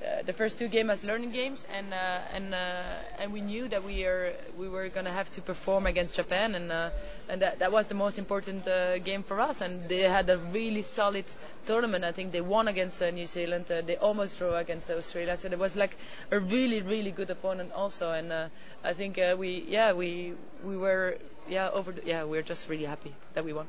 uh, 0.03 0.21
the 0.23 0.33
first 0.33 0.59
two 0.59 0.67
games 0.67 0.89
as 0.89 1.03
learning 1.03 1.31
games, 1.31 1.66
and 1.73 1.94
uh, 1.94 2.19
and 2.33 2.54
uh, 2.54 2.83
and 3.19 3.33
we 3.33 3.42
knew 3.42 3.68
that 3.68 3.83
we 3.83 4.06
are 4.06 4.33
we 4.57 4.69
were 4.69 4.89
gonna 4.89 5.11
have 5.11 5.31
to 5.31 5.42
perform 5.42 5.85
against 5.87 6.16
Japan, 6.16 6.56
and 6.56 6.71
and 7.30 7.42
that 7.42 7.59
that 7.59 7.71
was 7.71 7.87
the 7.87 7.95
most 7.95 8.18
important 8.18 8.66
game 9.04 9.23
for 9.23 9.39
us. 9.39 9.61
And 9.61 9.87
they 9.89 10.01
had 10.01 10.30
a 10.30 10.37
really 10.37 10.81
solid 10.81 11.25
tournament. 11.66 12.04
I 12.04 12.11
think 12.11 12.31
they 12.31 12.42
won 12.42 12.68
against 12.68 13.01
New 13.01 13.25
Zealand. 13.25 13.66
They 13.68 13.97
almost 13.97 14.37
drew 14.37 14.56
against 14.56 14.89
Australia. 14.89 15.35
So 15.37 15.47
it 15.49 15.59
was 15.59 15.75
like 15.75 15.97
a 16.31 16.39
really 16.39 16.81
really 16.81 17.11
good 17.11 17.30
opponent 17.30 17.71
also. 17.73 18.11
And 18.11 18.31
I 18.83 18.94
think 18.94 19.19
we 19.37 19.66
yeah 19.68 19.94
we 19.94 20.33
we 20.63 20.77
were 20.77 21.18
yeah 21.49 21.69
over 21.69 21.92
the, 21.92 22.01
yeah 22.06 22.23
we 22.23 22.31
we're 22.31 22.44
just 22.44 22.69
really 22.69 22.85
happy 22.85 23.13
that 23.33 23.44
we 23.44 23.54
won. 23.54 23.68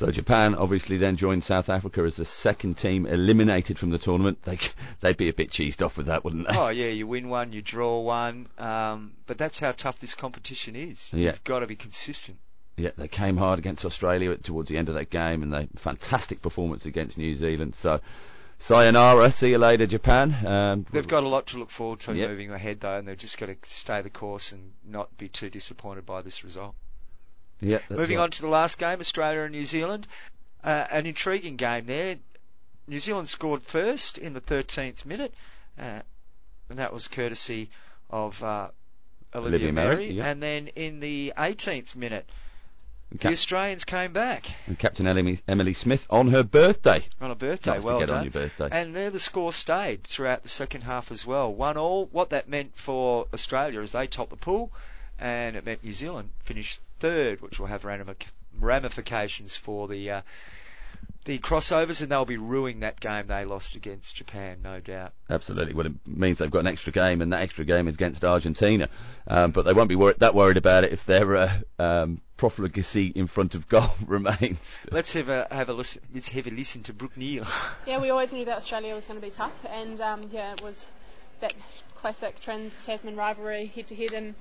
So 0.00 0.10
Japan 0.10 0.54
obviously 0.54 0.96
then 0.96 1.18
joined 1.18 1.44
South 1.44 1.68
Africa 1.68 2.00
as 2.04 2.16
the 2.16 2.24
second 2.24 2.78
team 2.78 3.04
eliminated 3.04 3.78
from 3.78 3.90
the 3.90 3.98
tournament. 3.98 4.42
They 4.44 4.58
they'd 5.02 5.18
be 5.18 5.28
a 5.28 5.34
bit 5.34 5.50
cheesed 5.50 5.84
off 5.84 5.98
with 5.98 6.06
that, 6.06 6.24
wouldn't 6.24 6.48
they? 6.48 6.56
Oh 6.56 6.70
yeah, 6.70 6.88
you 6.88 7.06
win 7.06 7.28
one, 7.28 7.52
you 7.52 7.60
draw 7.60 8.00
one, 8.00 8.48
um, 8.56 9.12
but 9.26 9.36
that's 9.36 9.58
how 9.58 9.72
tough 9.72 9.98
this 9.98 10.14
competition 10.14 10.74
is. 10.74 11.10
Yeah. 11.12 11.32
You've 11.32 11.44
got 11.44 11.58
to 11.58 11.66
be 11.66 11.76
consistent. 11.76 12.38
Yeah, 12.78 12.92
they 12.96 13.08
came 13.08 13.36
hard 13.36 13.58
against 13.58 13.84
Australia 13.84 14.34
towards 14.38 14.70
the 14.70 14.78
end 14.78 14.88
of 14.88 14.94
that 14.94 15.10
game, 15.10 15.42
and 15.42 15.52
they 15.52 15.68
fantastic 15.76 16.40
performance 16.40 16.86
against 16.86 17.18
New 17.18 17.34
Zealand. 17.34 17.74
So. 17.74 18.00
Sayonara, 18.62 19.32
see 19.32 19.48
you 19.48 19.56
later, 19.58 19.86
Japan. 19.86 20.46
Um, 20.46 20.86
They've 20.92 21.08
got 21.08 21.22
a 21.22 21.28
lot 21.28 21.46
to 21.46 21.58
look 21.58 21.70
forward 21.70 22.00
to 22.00 22.14
Yep. 22.14 22.28
moving 22.28 22.50
ahead 22.50 22.80
though, 22.80 22.98
and 22.98 23.08
they've 23.08 23.16
just 23.16 23.38
got 23.38 23.46
to 23.46 23.56
stay 23.62 24.02
the 24.02 24.10
course 24.10 24.52
and 24.52 24.72
not 24.86 25.16
be 25.16 25.28
too 25.30 25.48
disappointed 25.48 26.04
by 26.04 26.20
this 26.20 26.44
result. 26.44 26.74
Yeah, 27.60 27.78
Moving 27.90 28.16
right. 28.18 28.24
on 28.24 28.30
to 28.32 28.42
the 28.42 28.48
last 28.48 28.78
game, 28.78 29.00
Australia 29.00 29.40
and 29.42 29.52
New 29.52 29.64
Zealand. 29.64 30.06
Uh, 30.62 30.86
an 30.90 31.06
intriguing 31.06 31.56
game 31.56 31.86
there. 31.86 32.16
New 32.86 32.98
Zealand 32.98 33.28
scored 33.28 33.62
first 33.62 34.18
in 34.18 34.32
the 34.34 34.40
13th 34.40 35.04
minute, 35.06 35.32
uh, 35.78 36.00
and 36.68 36.78
that 36.78 36.92
was 36.92 37.08
courtesy 37.08 37.70
of 38.10 38.42
uh, 38.42 38.68
Olivia, 39.34 39.48
Olivia 39.68 39.72
Merry. 39.72 40.10
yeah. 40.12 40.26
And 40.28 40.42
then 40.42 40.68
in 40.68 41.00
the 41.00 41.32
18th 41.38 41.94
minute, 41.96 42.26
The 43.18 43.28
Australians 43.28 43.84
came 43.84 44.12
back 44.12 44.46
and 44.66 44.78
Captain 44.78 45.06
Emily, 45.06 45.40
Emily 45.48 45.74
Smith 45.74 46.06
on 46.10 46.28
her 46.28 46.42
birthday. 46.42 47.06
on 47.20 47.30
a 47.30 47.34
birthday. 47.34 47.72
Nice 47.72 47.80
to 47.80 47.86
well 47.86 47.98
get 48.00 48.10
on 48.10 48.16
done. 48.16 48.24
your 48.24 48.32
birthday. 48.32 48.68
And 48.72 48.94
there 48.94 49.10
the 49.10 49.18
score 49.20 49.52
stayed 49.52 50.04
throughout 50.04 50.42
the 50.42 50.48
second 50.48 50.82
half 50.82 51.10
as 51.10 51.24
well. 51.26 51.52
One 51.54 51.76
all. 51.76 52.06
What 52.06 52.30
that 52.30 52.48
meant 52.48 52.76
for 52.76 53.26
Australia 53.32 53.80
is 53.80 53.92
they 53.92 54.06
topped 54.06 54.30
the 54.30 54.36
pool, 54.36 54.72
and 55.20 55.56
it 55.56 55.64
meant 55.64 55.84
New 55.84 55.92
Zealand 55.92 56.30
finished 56.42 56.80
third, 56.98 57.40
which 57.40 57.58
will 57.58 57.66
have 57.66 57.84
ramifications 58.58 59.56
for 59.56 59.86
the 59.86 60.10
uh, 60.10 60.22
the 61.26 61.38
crossovers, 61.38 62.00
and 62.00 62.10
they'll 62.10 62.24
be 62.24 62.38
ruining 62.38 62.80
that 62.80 62.98
game 62.98 63.26
they 63.26 63.44
lost 63.44 63.76
against 63.76 64.16
Japan, 64.16 64.58
no 64.62 64.80
doubt. 64.80 65.12
Absolutely. 65.28 65.74
Well, 65.74 65.86
it 65.86 65.92
means 66.06 66.38
they've 66.38 66.50
got 66.50 66.60
an 66.60 66.66
extra 66.66 66.92
game, 66.92 67.20
and 67.20 67.32
that 67.32 67.42
extra 67.42 67.64
game 67.64 67.88
is 67.88 67.94
against 67.94 68.24
Argentina. 68.24 68.88
Um, 69.26 69.50
but 69.50 69.64
they 69.66 69.74
won't 69.74 69.88
be 69.88 69.96
wor- 69.96 70.14
that 70.14 70.34
worried 70.34 70.56
about 70.56 70.84
it 70.84 70.92
if 70.92 71.04
their 71.04 71.36
uh, 71.36 71.58
um, 71.78 72.22
profligacy 72.38 73.08
in 73.08 73.26
front 73.26 73.54
of 73.54 73.68
goal 73.68 73.90
remains. 74.06 74.86
Let's 74.90 75.12
have 75.12 75.28
a 75.28 75.46
have 75.50 75.68
a 75.68 75.74
listen. 75.74 76.00
Let's 76.14 76.30
have 76.30 76.46
a 76.46 76.50
listen 76.50 76.82
to 76.84 76.94
Brooke 76.94 77.16
Neal. 77.16 77.46
Yeah, 77.86 78.00
we 78.00 78.10
always 78.10 78.32
knew 78.32 78.44
that 78.44 78.56
Australia 78.56 78.94
was 78.94 79.06
going 79.06 79.20
to 79.20 79.26
be 79.26 79.30
tough, 79.32 79.52
and 79.68 80.00
um, 80.00 80.30
yeah, 80.32 80.52
it 80.52 80.62
was 80.62 80.86
that 81.40 81.54
classic 81.96 82.40
Trans 82.40 82.86
Tasman 82.86 83.16
rivalry 83.16 83.66
head 83.66 83.88
to 83.88 83.94
head, 83.94 84.12
and 84.12 84.34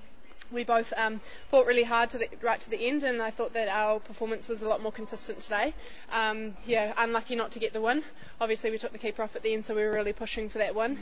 we 0.51 0.63
both 0.63 0.91
um, 0.98 1.22
fought 1.50 1.65
really 1.65 1.84
hard 1.84 2.10
to 2.12 2.18
the, 2.18 2.27
right 2.41 2.60
to 2.60 2.70
the 2.70 2.88
end, 2.88 3.03
and 3.03 3.22
I 3.22 3.32
thought 3.32 3.53
that 3.53 3.68
our 3.68 4.00
performance 4.00 4.48
was 4.48 4.62
a 4.62 4.68
lot 4.68 4.82
more 4.82 4.91
consistent 4.91 5.39
today. 5.41 5.74
Um, 6.12 6.56
yeah, 6.65 6.94
unlucky 6.98 7.36
not 7.36 7.51
to 7.51 7.60
get 7.60 7.74
the 7.74 7.82
win. 7.82 8.03
Obviously, 8.41 8.72
we 8.72 8.77
took 8.77 8.91
the 8.91 8.98
keeper 8.98 9.24
off 9.24 9.36
at 9.36 9.44
the 9.44 9.53
end, 9.53 9.65
so 9.65 9.75
we 9.75 9.84
were 9.84 9.91
really 9.91 10.13
pushing 10.13 10.50
for 10.50 10.58
that 10.58 10.75
win 10.75 11.00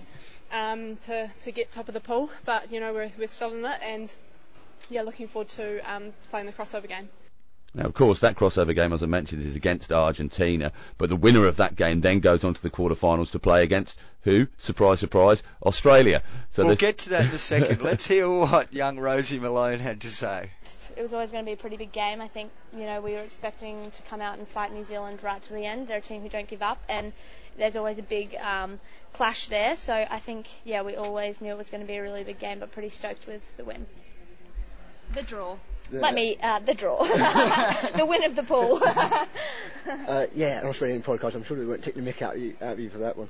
um, 0.51 0.97
to 0.97 1.29
to 1.41 1.51
get 1.51 1.71
top 1.71 1.87
of 1.87 1.93
the 1.93 2.01
pool, 2.01 2.29
but 2.45 2.71
you 2.71 2.79
know 2.79 2.93
we're 2.93 3.11
we're 3.17 3.27
still 3.27 3.53
in 3.53 3.65
it, 3.65 3.79
and 3.81 4.13
yeah, 4.89 5.01
looking 5.01 5.27
forward 5.27 5.49
to 5.49 5.79
um, 5.91 6.13
playing 6.29 6.45
the 6.45 6.53
crossover 6.53 6.87
game. 6.87 7.09
Now, 7.73 7.85
of 7.85 7.93
course, 7.93 8.21
that 8.21 8.35
crossover 8.35 8.73
game, 8.73 8.93
as 8.93 9.03
I 9.03 9.05
mentioned, 9.05 9.45
is 9.45 9.55
against 9.55 9.91
Argentina, 9.91 10.71
but 10.97 11.09
the 11.09 11.15
winner 11.15 11.45
of 11.45 11.57
that 11.57 11.75
game 11.75 12.01
then 12.01 12.19
goes 12.19 12.43
on 12.43 12.53
to 12.53 12.61
the 12.61 12.69
quarterfinals 12.69 13.31
to 13.31 13.39
play 13.39 13.61
against 13.61 13.99
who? 14.27 14.47
Surprise, 14.57 14.99
surprise, 14.99 15.41
Australia. 15.65 16.21
So 16.49 16.65
we'll 16.65 16.75
get 16.75 16.97
to 16.99 17.09
that 17.09 17.25
in 17.25 17.31
a 17.31 17.37
second. 17.37 17.81
Let's 17.89 18.05
hear 18.05 18.29
what 18.29 18.73
young 18.73 18.99
Rosie 18.99 19.39
Malone 19.39 19.79
had 19.79 20.01
to 20.01 20.09
say. 20.09 20.51
it 20.97 21.01
was 21.01 21.13
always 21.13 21.31
going 21.31 21.45
to 21.45 21.49
be 21.49 21.53
a 21.53 21.57
pretty 21.57 21.77
big 21.77 21.91
game. 21.93 22.19
I 22.19 22.27
think 22.27 22.51
you 22.73 22.85
know 22.85 22.99
we 23.01 23.13
were 23.13 23.19
expecting 23.21 23.89
to 23.89 24.01
come 24.09 24.19
out 24.19 24.37
and 24.37 24.47
fight 24.47 24.73
New 24.73 24.83
Zealand 24.83 25.19
right 25.23 25.41
to 25.43 25.53
the 25.53 25.63
end. 25.65 25.87
They're 25.87 25.99
a 25.99 26.01
team 26.01 26.21
who 26.21 26.29
don't 26.29 26.47
give 26.47 26.61
up, 26.61 26.79
and 26.89 27.13
there's 27.57 27.75
always 27.77 27.97
a 27.99 28.03
big 28.03 28.35
um, 28.35 28.79
clash 29.13 29.47
there. 29.47 29.77
So 29.77 29.93
I 29.93 30.19
think 30.19 30.47
yeah, 30.65 30.81
we 30.81 30.95
always 30.95 31.39
knew 31.39 31.51
it 31.51 31.57
was 31.57 31.69
going 31.69 31.81
to 31.81 31.87
be 31.87 31.95
a 31.95 32.01
really 32.01 32.23
big 32.25 32.39
game, 32.39 32.59
but 32.59 32.71
pretty 32.71 32.89
stoked 32.89 33.27
with 33.27 33.41
the 33.55 33.63
win. 33.63 33.85
The 35.13 35.21
draw. 35.23 35.55
Let 35.89 36.13
me 36.13 36.37
uh, 36.43 36.59
the 36.59 36.73
draw, 36.73 37.01
the 37.95 38.05
win 38.05 38.25
of 38.25 38.35
the 38.35 38.43
pool. 38.43 38.81
Uh, 39.87 40.25
yeah, 40.35 40.59
an 40.59 40.67
Australian 40.67 41.01
podcast. 41.01 41.33
I'm 41.33 41.45
sure 41.45 41.55
they 41.55 41.63
won't 41.63 41.81
take 41.81 41.95
the 41.95 42.01
mick 42.01 42.21
out 42.21 42.35
of 42.35 42.41
you, 42.41 42.57
out 42.61 42.73
of 42.73 42.79
you 42.81 42.89
for 42.89 42.97
that 42.97 43.15
one. 43.15 43.29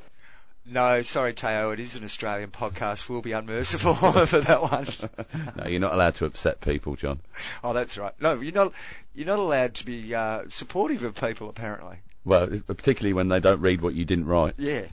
No, 0.69 1.01
sorry, 1.01 1.33
Teo. 1.33 1.71
It 1.71 1.79
is 1.79 1.95
an 1.95 2.03
Australian 2.03 2.51
podcast. 2.51 3.07
We'll 3.07 3.21
be 3.21 3.31
unmerciful 3.31 3.95
for 4.27 4.41
that 4.41 4.61
one. 4.61 4.87
no, 5.55 5.67
you're 5.67 5.79
not 5.79 5.93
allowed 5.93 6.15
to 6.15 6.25
upset 6.25 6.59
people, 6.59 6.95
John. 6.95 7.21
Oh, 7.63 7.73
that's 7.73 7.97
right. 7.97 8.13
No, 8.19 8.35
you're 8.41 8.53
not. 8.53 8.73
You're 9.13 9.27
not 9.27 9.39
allowed 9.39 9.75
to 9.75 9.85
be 9.85 10.13
uh, 10.13 10.43
supportive 10.49 11.03
of 11.03 11.15
people. 11.15 11.49
Apparently. 11.49 11.97
Well, 12.25 12.49
particularly 12.67 13.13
when 13.13 13.29
they 13.29 13.39
don't 13.39 13.61
read 13.61 13.81
what 13.81 13.95
you 13.95 14.03
didn't 14.03 14.25
write. 14.25 14.55
Yeah. 14.57 14.87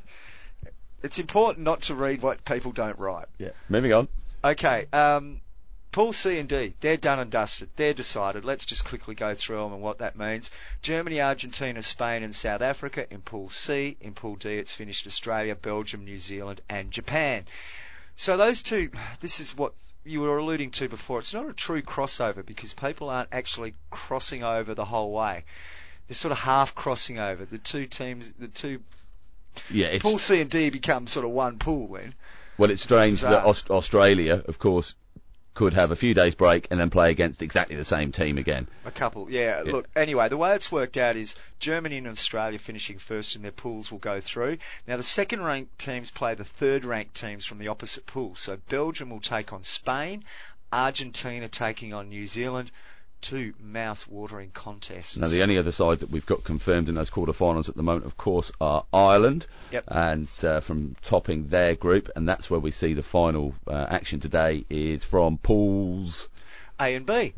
It's 1.02 1.18
important 1.18 1.64
not 1.64 1.82
to 1.82 1.94
read 1.96 2.22
what 2.22 2.44
people 2.44 2.70
don't 2.70 2.98
write. 2.98 3.26
Yeah. 3.38 3.50
Moving 3.68 3.92
on. 3.92 4.08
Okay. 4.44 4.86
Um, 4.92 5.40
Pool 5.94 6.12
C 6.12 6.40
and 6.40 6.48
D, 6.48 6.74
they're 6.80 6.96
done 6.96 7.20
and 7.20 7.30
dusted. 7.30 7.68
They're 7.76 7.94
decided. 7.94 8.44
Let's 8.44 8.66
just 8.66 8.84
quickly 8.84 9.14
go 9.14 9.36
through 9.36 9.58
them 9.62 9.74
and 9.74 9.80
what 9.80 9.98
that 9.98 10.18
means. 10.18 10.50
Germany, 10.82 11.20
Argentina, 11.20 11.80
Spain, 11.82 12.24
and 12.24 12.34
South 12.34 12.62
Africa 12.62 13.06
in 13.12 13.20
Pool 13.20 13.48
C. 13.48 13.96
In 14.00 14.12
Pool 14.12 14.34
D, 14.34 14.54
it's 14.58 14.72
finished 14.72 15.06
Australia, 15.06 15.54
Belgium, 15.54 16.04
New 16.04 16.18
Zealand, 16.18 16.62
and 16.68 16.90
Japan. 16.90 17.44
So 18.16 18.36
those 18.36 18.60
two, 18.60 18.90
this 19.20 19.38
is 19.38 19.56
what 19.56 19.72
you 20.04 20.20
were 20.20 20.36
alluding 20.36 20.72
to 20.72 20.88
before. 20.88 21.20
It's 21.20 21.32
not 21.32 21.48
a 21.48 21.52
true 21.52 21.80
crossover 21.80 22.44
because 22.44 22.72
people 22.74 23.08
aren't 23.08 23.28
actually 23.30 23.74
crossing 23.90 24.42
over 24.42 24.74
the 24.74 24.84
whole 24.86 25.12
way. 25.12 25.44
They're 26.08 26.16
sort 26.16 26.32
of 26.32 26.38
half 26.38 26.74
crossing 26.74 27.20
over. 27.20 27.44
The 27.44 27.58
two 27.58 27.86
teams, 27.86 28.32
the 28.36 28.48
two 28.48 28.80
Yeah, 29.70 29.96
Pool 30.00 30.18
C 30.18 30.40
and 30.40 30.50
D 30.50 30.70
become 30.70 31.06
sort 31.06 31.24
of 31.24 31.30
one 31.30 31.60
pool 31.60 31.86
then. 31.94 32.14
well, 32.58 32.72
it's 32.72 32.82
strange 32.82 33.20
that 33.20 33.44
Aust- 33.44 33.70
Australia, 33.70 34.42
of 34.48 34.58
course, 34.58 34.96
could 35.54 35.72
have 35.72 35.90
a 35.92 35.96
few 35.96 36.14
days 36.14 36.34
break 36.34 36.66
and 36.70 36.80
then 36.80 36.90
play 36.90 37.10
against 37.10 37.40
exactly 37.40 37.76
the 37.76 37.84
same 37.84 38.10
team 38.12 38.38
again. 38.38 38.68
A 38.84 38.90
couple, 38.90 39.30
yeah. 39.30 39.62
Yeah. 39.64 39.72
Look, 39.72 39.88
anyway, 39.94 40.28
the 40.28 40.36
way 40.36 40.54
it's 40.54 40.70
worked 40.70 40.96
out 40.96 41.16
is 41.16 41.34
Germany 41.60 41.98
and 41.98 42.08
Australia 42.08 42.58
finishing 42.58 42.98
first 42.98 43.36
in 43.36 43.42
their 43.42 43.52
pools 43.52 43.90
will 43.90 43.98
go 43.98 44.20
through. 44.20 44.58
Now, 44.86 44.96
the 44.96 45.02
second 45.02 45.44
ranked 45.44 45.78
teams 45.78 46.10
play 46.10 46.34
the 46.34 46.44
third 46.44 46.84
ranked 46.84 47.14
teams 47.14 47.44
from 47.44 47.58
the 47.58 47.68
opposite 47.68 48.06
pool. 48.06 48.34
So 48.36 48.58
Belgium 48.68 49.10
will 49.10 49.20
take 49.20 49.52
on 49.52 49.62
Spain, 49.62 50.24
Argentina 50.72 51.48
taking 51.48 51.94
on 51.94 52.08
New 52.08 52.26
Zealand. 52.26 52.70
Two 53.24 53.54
mouth-watering 53.58 54.50
contests. 54.52 55.16
Now, 55.16 55.28
the 55.28 55.42
only 55.42 55.56
other 55.56 55.72
side 55.72 56.00
that 56.00 56.10
we've 56.10 56.26
got 56.26 56.44
confirmed 56.44 56.90
in 56.90 56.94
those 56.94 57.08
quarterfinals 57.08 57.70
at 57.70 57.74
the 57.74 57.82
moment, 57.82 58.04
of 58.04 58.18
course, 58.18 58.52
are 58.60 58.84
Ireland. 58.92 59.46
Yep. 59.72 59.84
And 59.88 60.28
uh, 60.42 60.60
from 60.60 60.94
topping 61.02 61.48
their 61.48 61.74
group, 61.74 62.10
and 62.14 62.28
that's 62.28 62.50
where 62.50 62.60
we 62.60 62.70
see 62.70 62.92
the 62.92 63.02
final 63.02 63.54
uh, 63.66 63.86
action 63.88 64.20
today 64.20 64.66
is 64.68 65.04
from 65.04 65.38
pools. 65.38 66.28
A 66.78 66.94
and 66.94 67.06
B. 67.06 67.34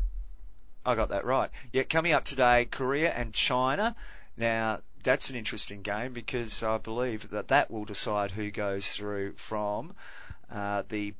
I 0.85 0.95
got 0.95 1.09
that 1.09 1.25
right. 1.25 1.49
Yeah, 1.71 1.83
coming 1.83 2.11
up 2.11 2.25
today, 2.25 2.65
Korea 2.65 3.11
and 3.11 3.33
China. 3.33 3.95
Now, 4.35 4.81
that's 5.03 5.29
an 5.29 5.37
interesting 5.37 5.83
game 5.83 6.11
because 6.11 6.63
I 6.63 6.79
believe 6.79 7.29
that 7.31 7.47
that 7.47 7.71
will 7.71 7.85
decide 7.85 8.31
who 8.31 8.51
goes 8.51 8.89
through 8.91 9.35
from 9.37 9.93
uh, 10.51 10.83
the 10.89 11.13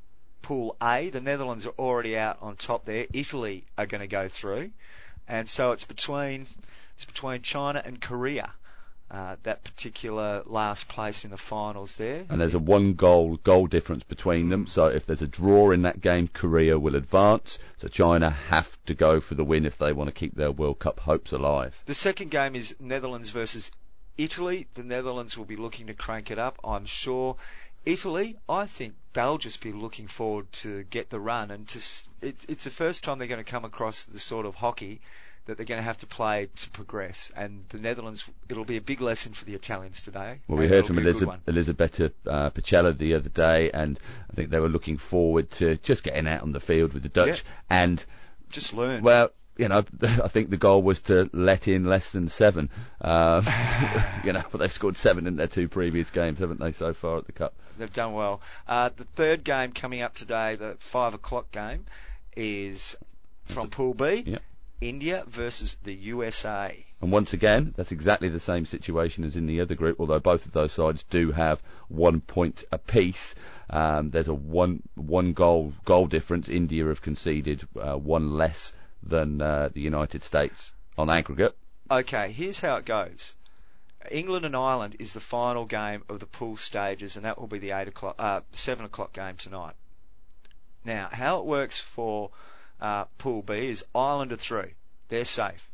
Pool 0.48 0.78
A. 0.82 1.10
The 1.10 1.20
Netherlands 1.20 1.66
are 1.66 1.74
already 1.78 2.18
out 2.18 2.38
on 2.42 2.56
top 2.56 2.86
there. 2.86 3.06
Italy 3.12 3.66
are 3.78 3.86
going 3.86 4.00
to 4.00 4.08
go 4.08 4.30
through, 4.30 4.72
and 5.28 5.50
so 5.50 5.74
it's 5.74 5.84
between 5.84 6.48
it's 6.96 7.04
between 7.04 7.42
China 7.42 7.82
and 7.84 8.00
Korea. 8.00 8.54
Uh, 9.12 9.36
that 9.44 9.66
particular 9.66 10.44
last 10.46 10.88
place 10.88 11.26
in 11.26 11.32
the 11.32 11.38
finals 11.38 11.98
there. 11.98 12.26
And 12.30 12.40
there's 12.40 12.54
a 12.54 12.60
one 12.60 12.94
goal 12.94 13.36
goal 13.44 13.68
difference 13.68 14.04
between 14.04 14.48
them. 14.48 14.68
So 14.68 14.86
if 14.86 15.06
there's 15.06 15.22
a 15.22 15.28
draw 15.28 15.72
in 15.72 15.82
that 15.82 16.00
game, 16.00 16.30
Korea 16.30 16.80
will 16.80 16.96
advance. 16.96 17.60
So 17.78 17.90
China 17.90 18.30
have 18.30 18.78
to 18.86 18.94
go 18.94 19.20
for 19.20 19.36
the 19.36 19.44
win 19.44 19.66
if 19.66 19.78
they 19.78 19.92
want 19.92 20.08
to 20.08 20.14
keep 20.14 20.36
their 20.36 20.54
World 20.54 20.80
Cup 20.80 21.02
hopes 21.02 21.34
alive. 21.34 21.76
The 21.88 21.94
second 21.94 22.32
game 22.32 22.56
is 22.56 22.74
Netherlands 22.80 23.32
versus 23.32 23.70
Italy. 24.18 24.68
The 24.76 24.84
Netherlands 24.84 25.38
will 25.38 25.46
be 25.46 25.58
looking 25.58 25.88
to 25.88 25.94
crank 25.94 26.32
it 26.32 26.40
up, 26.40 26.58
I'm 26.64 26.86
sure. 26.86 27.36
Italy, 27.88 28.38
I 28.50 28.68
think 28.68 28.96
they'll 29.14 29.38
just 29.38 29.62
be 29.62 29.72
looking 29.72 30.08
forward 30.08 30.52
to 30.64 30.84
get 30.84 31.10
the 31.10 31.20
run, 31.20 31.52
and 31.52 31.68
to 31.70 31.80
it's 32.22 32.46
it's 32.50 32.64
the 32.66 32.70
first 32.70 33.04
time 33.04 33.18
they're 33.18 33.30
going 33.30 33.44
to 33.44 33.50
come 33.50 33.64
across 33.64 34.04
the 34.04 34.20
sort 34.20 34.46
of 34.46 34.56
hockey 34.56 35.00
that 35.46 35.56
they're 35.56 35.66
going 35.66 35.80
to 35.80 35.84
have 35.84 35.98
to 36.00 36.06
play 36.06 36.50
to 36.58 36.70
progress. 36.72 37.32
And 37.34 37.64
the 37.70 37.78
Netherlands, 37.78 38.26
it'll 38.50 38.66
be 38.66 38.76
a 38.76 38.82
big 38.82 39.00
lesson 39.00 39.32
for 39.32 39.46
the 39.46 39.54
Italians 39.56 40.02
today. 40.02 40.42
Well, 40.50 40.60
we 40.60 40.68
heard 40.68 40.86
from 40.86 40.98
be 40.98 41.02
a 41.02 41.06
good 41.06 41.22
Elizabeth. 41.22 41.40
Elisabetta 41.48 42.12
uh, 42.26 42.50
Picella 42.50 42.98
the 42.98 43.14
other 43.14 43.30
day, 43.30 43.72
and 43.72 43.98
I 44.30 44.34
think 44.34 44.50
they 44.50 44.60
were 44.60 44.68
looking 44.68 44.98
forward 44.98 45.50
to 45.52 45.78
just 45.78 46.04
getting 46.04 46.28
out 46.28 46.42
on 46.42 46.52
the 46.52 46.60
field 46.60 46.94
with 46.94 47.04
the 47.04 47.10
Dutch. 47.10 47.46
And 47.70 48.04
Just 48.52 48.74
learn. 48.74 49.02
well, 49.02 49.32
you 49.58 49.68
know, 49.68 49.84
I 50.02 50.28
think 50.28 50.50
the 50.50 50.58
goal 50.58 50.82
was 50.84 51.02
to 51.02 51.30
let 51.34 51.68
in 51.68 51.86
less 51.86 52.12
than 52.12 52.30
seven. 52.30 52.70
Um, 53.02 53.46
you 54.24 54.34
know, 54.34 54.44
but 54.52 54.60
they've 54.60 54.72
scored 54.72 54.98
seven 54.98 55.28
in 55.28 55.36
their 55.36 55.48
two 55.48 55.68
previous 55.68 56.10
games, 56.10 56.40
haven't 56.40 56.60
they, 56.60 56.72
so 56.72 56.94
far 56.94 57.18
at 57.18 57.26
the 57.26 57.32
cup? 57.32 57.54
They've 57.78 57.92
done 57.92 58.14
well. 58.14 58.42
Uh, 58.68 58.90
the 58.96 59.06
third 59.16 59.44
game 59.44 59.72
coming 59.72 60.02
up 60.02 60.16
today, 60.16 60.56
the 60.56 60.78
five 60.80 61.14
o'clock 61.14 61.52
game, 61.52 61.86
is 62.36 62.96
from 63.46 63.70
Pool 63.70 63.94
B. 63.94 64.24
Yep. 64.26 64.42
India 64.80 65.24
versus 65.28 65.76
the 65.84 65.94
USA. 65.94 66.86
And 67.02 67.12
once 67.12 67.34
again, 67.34 67.74
that's 67.76 67.92
exactly 67.92 68.30
the 68.30 68.40
same 68.40 68.66
situation 68.66 69.24
as 69.24 69.36
in 69.36 69.48
the 69.48 69.62
other 69.62 69.74
group, 69.76 70.00
although 70.00 70.20
both 70.20 70.46
of 70.46 70.52
those 70.52 70.72
sides 70.72 71.04
do 71.10 71.32
have 71.32 71.62
one 71.88 72.22
point 72.22 72.64
apiece. 72.72 73.34
Um, 73.70 74.10
there's 74.10 74.28
a 74.28 74.34
one 74.34 74.84
one 74.96 75.34
goal 75.34 75.74
goal 75.86 76.08
difference. 76.08 76.48
India 76.48 76.86
have 76.86 77.02
conceded 77.02 77.68
uh, 77.80 77.98
one 77.98 78.34
less 78.34 78.74
than 79.08 79.42
uh, 79.42 79.70
the 79.74 79.82
United 79.82 80.24
States 80.24 80.74
on 80.98 81.10
aggregate. 81.10 81.56
Okay, 81.90 82.32
here's 82.32 82.60
how 82.60 82.76
it 82.78 82.86
goes. 82.86 83.34
England 84.12 84.46
and 84.46 84.56
Ireland 84.56 84.96
is 85.00 85.14
the 85.14 85.20
final 85.20 85.66
game 85.66 86.04
of 86.10 86.20
the 86.20 86.26
pool 86.26 86.58
stages, 86.58 87.16
and 87.16 87.26
that 87.26 87.40
will 87.40 87.48
be 87.48 87.60
the 87.60 87.72
eight 87.72 87.88
o'clock, 87.88 88.16
uh, 88.20 88.42
seven 88.52 88.86
o'clock 88.86 89.14
game 89.14 89.36
tonight. 89.38 89.76
Now, 90.86 91.10
how 91.12 91.40
it 91.40 91.46
works 91.46 91.80
for 91.80 92.32
uh, 92.80 93.06
Pool 93.18 93.42
B 93.42 93.68
is 93.70 93.84
Ireland 93.94 94.32
are 94.32 94.38
through; 94.38 94.72
they're 95.10 95.26
safe. 95.26 95.70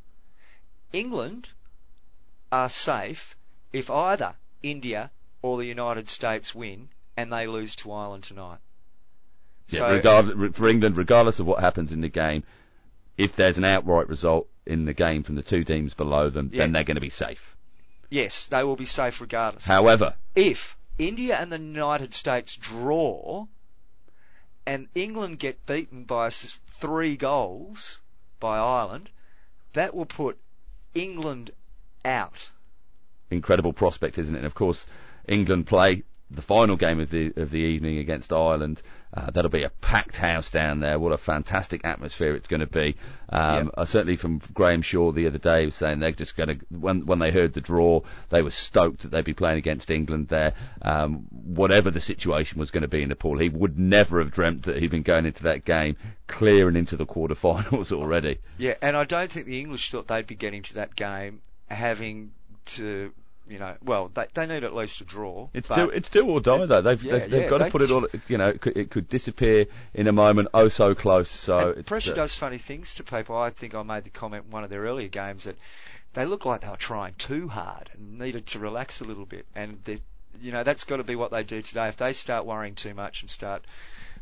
England 0.91 1.49
are 2.51 2.69
safe 2.69 3.35
if 3.71 3.89
either 3.89 4.35
India 4.61 5.11
or 5.41 5.57
the 5.57 5.65
United 5.65 6.09
States 6.09 6.55
win 6.55 6.89
and 7.17 7.31
they 7.31 7.47
lose 7.47 7.75
to 7.77 7.91
Ireland 7.91 8.23
tonight. 8.23 8.59
Yeah, 9.69 9.79
So- 9.79 9.95
regard, 9.95 10.55
for 10.55 10.67
England, 10.67 10.97
regardless 10.97 11.39
of 11.39 11.45
what 11.45 11.59
happens 11.59 11.91
in 11.91 12.01
the 12.01 12.09
game, 12.09 12.43
if 13.17 13.35
there's 13.35 13.57
an 13.57 13.65
outright 13.65 14.07
result, 14.07 14.47
in 14.65 14.85
the 14.85 14.93
game 14.93 15.23
from 15.23 15.35
the 15.35 15.41
two 15.43 15.63
teams 15.63 15.93
below 15.93 16.29
them, 16.29 16.49
Yeah. 16.53 16.59
then 16.63 16.71
they're 16.71 16.85
going 16.85 16.95
to 16.95 17.01
be 17.01 17.09
safe. 17.09 17.55
Yes, 18.09 18.45
they 18.45 18.63
will 18.63 18.75
be 18.77 18.85
safe 18.85 19.19
regardless. 19.19 19.65
However, 19.65 20.15
if 20.35 20.77
India 20.97 21.35
and 21.37 21.51
the 21.51 21.57
United 21.59 22.13
States 22.13 22.55
draw 22.55 23.47
and 24.65 24.87
England 24.95 25.39
get 25.39 25.65
beaten 25.65 26.05
by 26.05 26.29
three 26.29 27.17
goals 27.17 27.99
by 28.39 28.57
Ireland, 28.57 29.09
that 29.73 29.93
will 29.93 30.05
put 30.05 30.37
England 30.93 31.51
out. 32.05 32.49
incredible 33.31 33.73
prospect, 33.73 34.17
isn't 34.17 34.35
it? 34.35 34.39
And 34.39 34.45
of 34.45 34.53
course, 34.53 34.85
England 35.27 35.65
play 35.67 36.03
the 36.29 36.41
final 36.41 36.75
game 36.77 36.99
of 36.99 37.09
the 37.09 37.33
of 37.35 37.49
the 37.51 37.59
evening 37.59 37.97
against 37.97 38.31
Ireland. 38.31 38.81
Uh, 39.15 39.29
that'll 39.29 39.51
be 39.51 39.63
a 39.63 39.69
packed 39.69 40.17
house 40.17 40.49
down 40.49 40.79
there. 40.79 40.97
What 40.97 41.11
a 41.11 41.17
fantastic 41.17 41.85
atmosphere 41.85 42.35
it's 42.35 42.47
going 42.47 42.61
to 42.61 42.67
be. 42.67 42.95
Um, 43.29 43.71
uh, 43.77 43.85
certainly 43.85 44.15
from 44.15 44.41
Graham 44.53 44.81
Shaw 44.81 45.11
the 45.11 45.27
other 45.27 45.37
day, 45.37 45.65
was 45.65 45.75
saying 45.75 45.99
they're 45.99 46.11
just 46.11 46.35
going 46.35 46.49
to 46.49 46.65
when 46.69 47.05
when 47.05 47.19
they 47.19 47.31
heard 47.31 47.53
the 47.53 47.61
draw, 47.61 48.01
they 48.29 48.41
were 48.41 48.51
stoked 48.51 49.03
that 49.03 49.11
they'd 49.11 49.23
be 49.23 49.33
playing 49.33 49.59
against 49.59 49.91
England 49.91 50.29
there. 50.29 50.53
Um, 50.81 51.27
whatever 51.31 51.91
the 51.91 52.01
situation 52.01 52.59
was 52.59 52.71
going 52.71 52.81
to 52.81 52.87
be 52.87 53.03
in 53.03 53.09
Nepal, 53.09 53.37
he 53.37 53.49
would 53.49 53.77
never 53.77 54.19
have 54.19 54.31
dreamt 54.31 54.63
that 54.63 54.77
he'd 54.77 54.91
been 54.91 55.03
going 55.03 55.25
into 55.25 55.43
that 55.43 55.63
game 55.63 55.95
clear 56.27 56.67
and 56.67 56.75
into 56.75 56.95
the 56.95 57.05
quarterfinals 57.05 57.91
already. 57.97 58.39
Yeah, 58.57 58.75
and 58.81 58.97
I 58.97 59.03
don't 59.03 59.31
think 59.31 59.45
the 59.45 59.59
English 59.59 59.91
thought 59.91 60.07
they'd 60.07 60.25
be 60.25 60.35
getting 60.35 60.63
to 60.63 60.73
that 60.75 60.95
game 60.95 61.41
having 61.69 62.31
to, 62.65 63.13
you 63.47 63.59
know, 63.59 63.75
well, 63.83 64.09
they, 64.13 64.25
they 64.33 64.45
need 64.47 64.63
at 64.63 64.73
least 64.73 65.01
a 65.01 65.03
draw. 65.03 65.49
It's 65.53 65.67
do 65.69 65.89
it's 65.89 66.09
do 66.09 66.25
or 66.25 66.39
die 66.39 66.65
though. 66.65 66.81
They've 66.81 67.01
Yeah, 67.03 67.11
they've, 67.19 67.29
they've 67.29 67.41
yeah, 67.43 67.49
got 67.49 67.57
to 67.59 67.63
they- 67.65 67.69
put 67.71 67.81
it 67.81 67.91
all. 67.91 68.07
You 68.27 68.37
know, 68.37 68.49
it 68.49 68.61
could, 68.61 68.77
it 68.77 68.89
could 68.91 69.09
disappear 69.09 69.65
in 69.93 70.07
a 70.07 70.11
moment. 70.11 70.47
Oh, 70.53 70.67
so 70.69 70.95
close. 70.95 71.29
So 71.29 71.69
it's, 71.77 71.87
pressure 71.87 72.11
uh, 72.13 72.15
does 72.15 72.35
funny 72.35 72.57
things 72.57 72.93
to 72.95 73.03
people. 73.03 73.37
I 73.37 73.49
think 73.49 73.75
I 73.75 73.83
made 73.83 74.05
the 74.05 74.09
comment 74.09 74.45
in 74.45 74.51
one 74.51 74.63
of 74.63 74.69
their 74.69 74.81
earlier 74.81 75.09
games 75.09 75.43
that 75.43 75.57
they 76.13 76.25
looked 76.25 76.45
like 76.45 76.61
they 76.61 76.69
were 76.69 76.77
trying 76.77 77.15
too 77.15 77.47
hard 77.47 77.89
and 77.93 78.19
needed 78.19 78.47
to 78.47 78.59
relax 78.59 79.01
a 79.01 79.03
little 79.03 79.25
bit. 79.25 79.45
And 79.55 79.79
you 80.41 80.51
know 80.51 80.63
that's 80.63 80.83
got 80.83 80.97
to 80.97 81.03
be 81.03 81.15
what 81.15 81.31
they 81.31 81.43
do 81.43 81.61
today. 81.61 81.87
If 81.89 81.97
they 81.97 82.13
start 82.13 82.45
worrying 82.45 82.75
too 82.75 82.93
much 82.93 83.21
and 83.21 83.29
start 83.29 83.65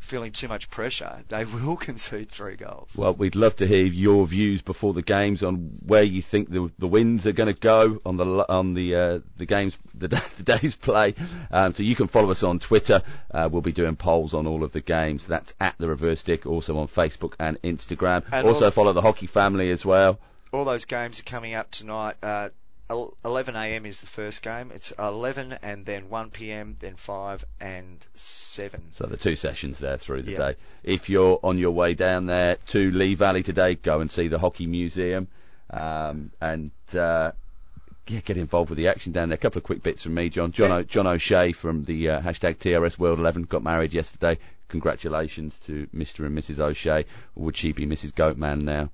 feeling 0.02 0.32
too 0.32 0.48
much 0.48 0.68
pressure, 0.70 1.22
they 1.28 1.44
will 1.44 1.76
concede 1.88 2.30
three 2.30 2.56
goals. 2.56 2.92
Well, 2.96 3.14
we'd 3.14 3.36
love 3.36 3.56
to 3.56 3.66
hear 3.66 3.84
your 3.84 4.26
views 4.26 4.62
before 4.62 4.92
the 4.92 5.02
games 5.02 5.42
on 5.42 5.78
where 5.86 6.02
you 6.02 6.22
think 6.22 6.50
the 6.50 6.70
the 6.78 6.88
wins 6.88 7.26
are 7.26 7.32
going 7.32 7.52
to 7.52 7.58
go 7.58 8.00
on 8.04 8.16
the 8.16 8.24
on 8.24 8.74
the 8.74 8.94
uh, 8.94 9.18
the 9.36 9.46
games 9.46 9.76
the, 9.94 10.08
the 10.36 10.42
day's 10.42 10.76
play. 10.76 11.14
Um, 11.50 11.74
so 11.74 11.82
you 11.82 11.96
can 11.96 12.08
follow 12.08 12.30
us 12.30 12.42
on 12.42 12.58
Twitter. 12.58 13.02
Uh, 13.30 13.48
we'll 13.50 13.62
be 13.62 13.72
doing 13.72 13.96
polls 13.96 14.34
on 14.34 14.46
all 14.46 14.64
of 14.64 14.72
the 14.72 14.80
games. 14.80 15.26
That's 15.26 15.54
at 15.60 15.76
the 15.78 15.88
Reverse 15.88 16.20
Stick. 16.20 16.46
Also 16.46 16.76
on 16.78 16.88
Facebook 16.88 17.34
and 17.38 17.60
Instagram. 17.62 18.24
And 18.30 18.46
also 18.46 18.70
follow 18.70 18.92
the 18.92 19.02
Hockey 19.02 19.26
Family 19.26 19.70
as 19.70 19.84
well. 19.84 20.18
All 20.52 20.64
those 20.66 20.84
games 20.84 21.18
are 21.20 21.24
coming 21.24 21.54
up 21.54 21.70
tonight. 21.70 22.16
Uh, 22.22 22.50
11 23.24 23.56
a.m. 23.56 23.86
is 23.86 24.00
the 24.00 24.06
first 24.06 24.42
game. 24.42 24.70
It's 24.74 24.90
11 24.98 25.58
and 25.62 25.84
then 25.86 26.08
1 26.08 26.30
p.m. 26.30 26.76
then 26.80 26.94
5 26.96 27.44
and 27.60 28.06
7. 28.14 28.82
So 28.98 29.06
the 29.06 29.16
two 29.16 29.36
sessions 29.36 29.78
there 29.78 29.96
through 29.98 30.22
the 30.22 30.32
Yeah. 30.32 30.38
day. 30.38 30.54
If 30.82 31.08
you're 31.08 31.38
on 31.42 31.58
your 31.58 31.70
way 31.72 31.94
down 31.94 32.26
there 32.26 32.56
to 32.68 32.90
Lee 32.90 33.14
Valley 33.14 33.42
today, 33.42 33.74
go 33.76 34.00
and 34.00 34.10
see 34.10 34.28
the 34.28 34.38
Hockey 34.38 34.66
Museum 34.66 35.28
um, 35.70 36.30
and 36.40 36.70
uh, 36.94 37.32
yeah, 38.08 38.20
get 38.20 38.36
involved 38.36 38.70
with 38.70 38.76
the 38.78 38.88
action 38.88 39.12
down 39.12 39.28
there. 39.28 39.36
A 39.36 39.38
couple 39.38 39.58
of 39.58 39.64
quick 39.64 39.82
bits 39.82 40.02
from 40.02 40.14
me, 40.14 40.28
John. 40.28 40.52
John, 40.52 40.72
o- 40.72 40.82
John 40.82 41.06
O'Shea 41.06 41.52
from 41.52 41.84
the 41.84 42.10
uh, 42.10 42.20
hashtag 42.20 42.56
TRS 42.58 42.98
World 42.98 43.18
11 43.20 43.44
got 43.44 43.62
married 43.62 43.92
yesterday. 43.92 44.38
Congratulations 44.68 45.58
to 45.66 45.86
Mr. 45.94 46.26
and 46.26 46.36
Mrs. 46.36 46.58
O'Shea. 46.58 47.04
Would 47.36 47.56
she 47.56 47.72
be 47.72 47.86
Mrs. 47.86 48.12
Goatman 48.12 48.62
now? 48.62 48.90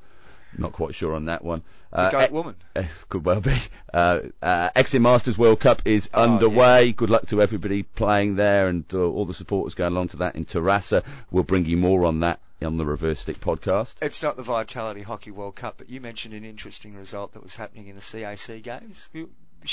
Not 0.56 0.72
quite 0.72 0.94
sure 0.94 1.14
on 1.14 1.26
that 1.26 1.44
one. 1.44 1.62
Goat 1.94 2.30
e- 2.30 2.32
woman. 2.32 2.54
uh, 2.76 2.84
could 3.08 3.24
well 3.24 3.40
be. 3.40 3.56
Uh, 3.92 4.20
uh, 4.42 4.70
Exim 4.76 5.02
Masters 5.02 5.36
World 5.38 5.60
Cup 5.60 5.82
is 5.84 6.08
Oh, 6.12 6.22
underway. 6.22 6.92
Good 6.92 7.10
luck 7.10 7.26
to 7.28 7.40
everybody 7.42 7.82
playing 7.82 8.36
there 8.36 8.68
and 8.68 8.84
uh, 8.92 8.98
all 8.98 9.24
the 9.26 9.34
supporters 9.34 9.74
going 9.74 9.92
along 9.92 10.08
to 10.08 10.16
that 10.18 10.36
in 10.36 10.44
Terrassa. 10.44 11.02
We'll 11.30 11.44
bring 11.44 11.64
you 11.66 11.76
more 11.76 12.04
on 12.04 12.20
that 12.20 12.40
on 12.62 12.76
the 12.76 12.84
Reverse 12.84 13.20
Stick 13.20 13.40
podcast. 13.40 13.94
It's 14.02 14.22
not 14.22 14.36
the 14.36 14.42
Vitality 14.42 15.02
Hockey 15.02 15.30
World 15.30 15.54
Cup, 15.56 15.76
but 15.78 15.88
you 15.88 16.00
mentioned 16.00 16.34
an 16.34 16.44
interesting 16.44 16.94
result 16.96 17.32
that 17.34 17.42
was 17.42 17.54
happening 17.54 17.86
in 17.88 17.94
the 17.94 18.02
CAC 18.02 18.62
games. 18.62 19.08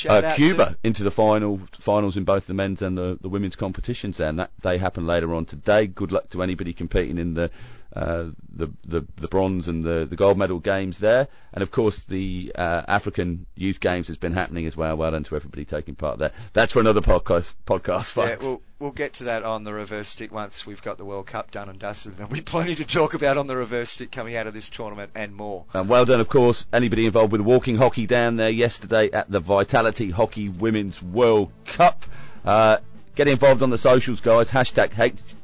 Uh, 0.08 0.34
Cuba 0.36 0.66
to- 0.72 0.78
into 0.84 1.04
the 1.04 1.12
final 1.12 1.60
finals 1.74 2.18
in 2.18 2.24
both 2.24 2.48
the 2.48 2.54
men's 2.54 2.82
and 2.82 2.98
the, 2.98 3.18
the 3.22 3.30
women's 3.30 3.56
competitions, 3.56 4.18
there, 4.18 4.28
and 4.30 4.40
that 4.40 4.52
they 4.62 4.78
happen 4.78 5.06
later 5.06 5.34
on 5.36 5.46
today. 5.46 5.86
Good 5.88 6.12
luck 6.12 6.30
to 6.32 6.42
anybody 6.42 6.74
competing 6.74 7.18
in 7.18 7.34
the 7.36 7.52
uh, 7.96 8.26
the, 8.54 8.68
the 8.86 9.06
the 9.16 9.28
bronze 9.28 9.68
and 9.68 9.84
the, 9.84 10.06
the 10.10 10.18
gold 10.18 10.38
medal 10.38 10.60
games 10.60 11.00
there, 11.00 11.30
and 11.54 11.62
of 11.62 11.72
course 11.72 12.00
the 12.06 12.52
uh, 12.54 12.82
African 12.88 13.46
Youth 13.56 13.80
Games 13.80 14.08
has 14.08 14.18
been 14.18 14.34
happening 14.34 14.66
as 14.66 14.76
well. 14.76 14.98
Well 14.98 15.12
done 15.12 15.24
to 15.24 15.36
everybody 15.36 15.64
taking 15.64 15.96
part 15.96 16.20
there. 16.20 16.32
That's 16.52 16.74
for 16.74 16.82
another 16.82 17.00
podcast. 17.00 17.54
Podcast, 17.66 18.06
folks. 18.08 18.44
Yeah, 18.44 18.50
we'll 18.50 18.62
we'll 18.80 18.92
get 18.92 19.14
to 19.14 19.26
that 19.26 19.44
on 19.44 19.64
the 19.64 19.74
reverse 19.74 20.10
stick 20.10 20.34
once 20.34 20.66
we've 20.66 20.82
got 20.82 20.98
the 20.98 21.06
World 21.06 21.28
Cup 21.28 21.52
done 21.52 21.70
and 21.70 21.80
dusted. 21.80 22.18
There'll 22.18 22.32
be 22.32 22.42
plenty 22.42 22.76
to 22.76 22.86
talk 22.86 23.14
about 23.14 23.38
on 23.38 23.48
the 23.48 23.56
reverse 23.56 23.92
stick 23.92 24.12
coming 24.12 24.36
out 24.36 24.48
of 24.48 24.54
this 24.54 24.68
tournament 24.68 25.12
and 25.16 25.34
more. 25.34 25.66
And 25.74 25.88
well 25.88 26.04
done, 26.04 26.20
of 26.20 26.28
course, 26.28 26.66
anybody 26.74 27.06
involved 27.06 27.32
with 27.32 27.42
walking 27.42 27.78
hockey 27.78 28.08
down 28.08 28.36
there 28.36 28.50
yesterday 28.50 29.10
at 29.12 29.32
the 29.32 29.40
Vitality 29.40 30.12
Hockey 30.12 30.50
Women's 30.50 31.02
World 31.02 31.52
Cup. 31.66 32.04
Uh, 32.44 32.78
get 33.16 33.30
involved 33.30 33.64
on 33.64 33.70
the 33.70 33.78
socials, 33.78 34.20
guys. 34.20 34.52
Hashtag 34.52 34.92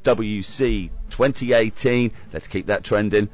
HWC 0.04 0.90
2018. 1.12 2.12
Let's 2.34 2.48
keep 2.48 2.68
that 2.68 2.84
trending. 2.84 3.30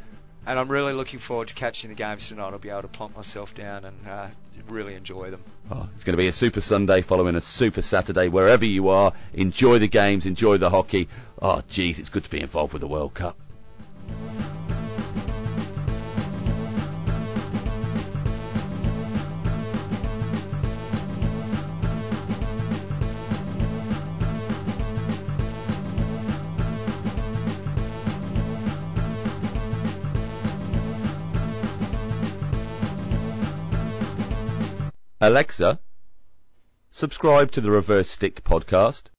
And 0.45 0.57
I'm 0.57 0.69
really 0.69 0.93
looking 0.93 1.19
forward 1.19 1.49
to 1.49 1.53
catching 1.53 1.89
the 1.89 1.95
games 1.95 2.29
tonight. 2.29 2.51
I'll 2.51 2.59
be 2.59 2.69
able 2.69 2.83
to 2.83 2.87
plonk 2.87 3.15
myself 3.15 3.53
down 3.53 3.85
and 3.85 4.07
uh, 4.07 4.27
really 4.69 4.95
enjoy 4.95 5.29
them. 5.31 5.41
Oh, 5.69 5.89
it's 5.93 6.03
going 6.03 6.13
to 6.13 6.21
be 6.21 6.27
a 6.27 6.33
super 6.33 6.61
Sunday 6.61 7.01
following 7.01 7.35
a 7.35 7.41
super 7.41 7.81
Saturday. 7.81 8.29
Wherever 8.29 8.65
you 8.65 8.89
are, 8.89 9.13
enjoy 9.33 9.79
the 9.79 9.87
games, 9.87 10.25
enjoy 10.25 10.57
the 10.57 10.69
hockey. 10.69 11.09
Oh, 11.41 11.63
geez, 11.69 11.99
it's 11.99 12.09
good 12.09 12.23
to 12.23 12.29
be 12.29 12.39
involved 12.39 12.73
with 12.73 12.81
the 12.81 12.87
World 12.87 13.13
Cup. 13.13 13.37
Alexa, 35.27 35.77
subscribe 36.89 37.51
to 37.51 37.59
the 37.59 37.69
Reverse 37.69 38.09
Stick 38.09 38.45
podcast. 38.45 39.09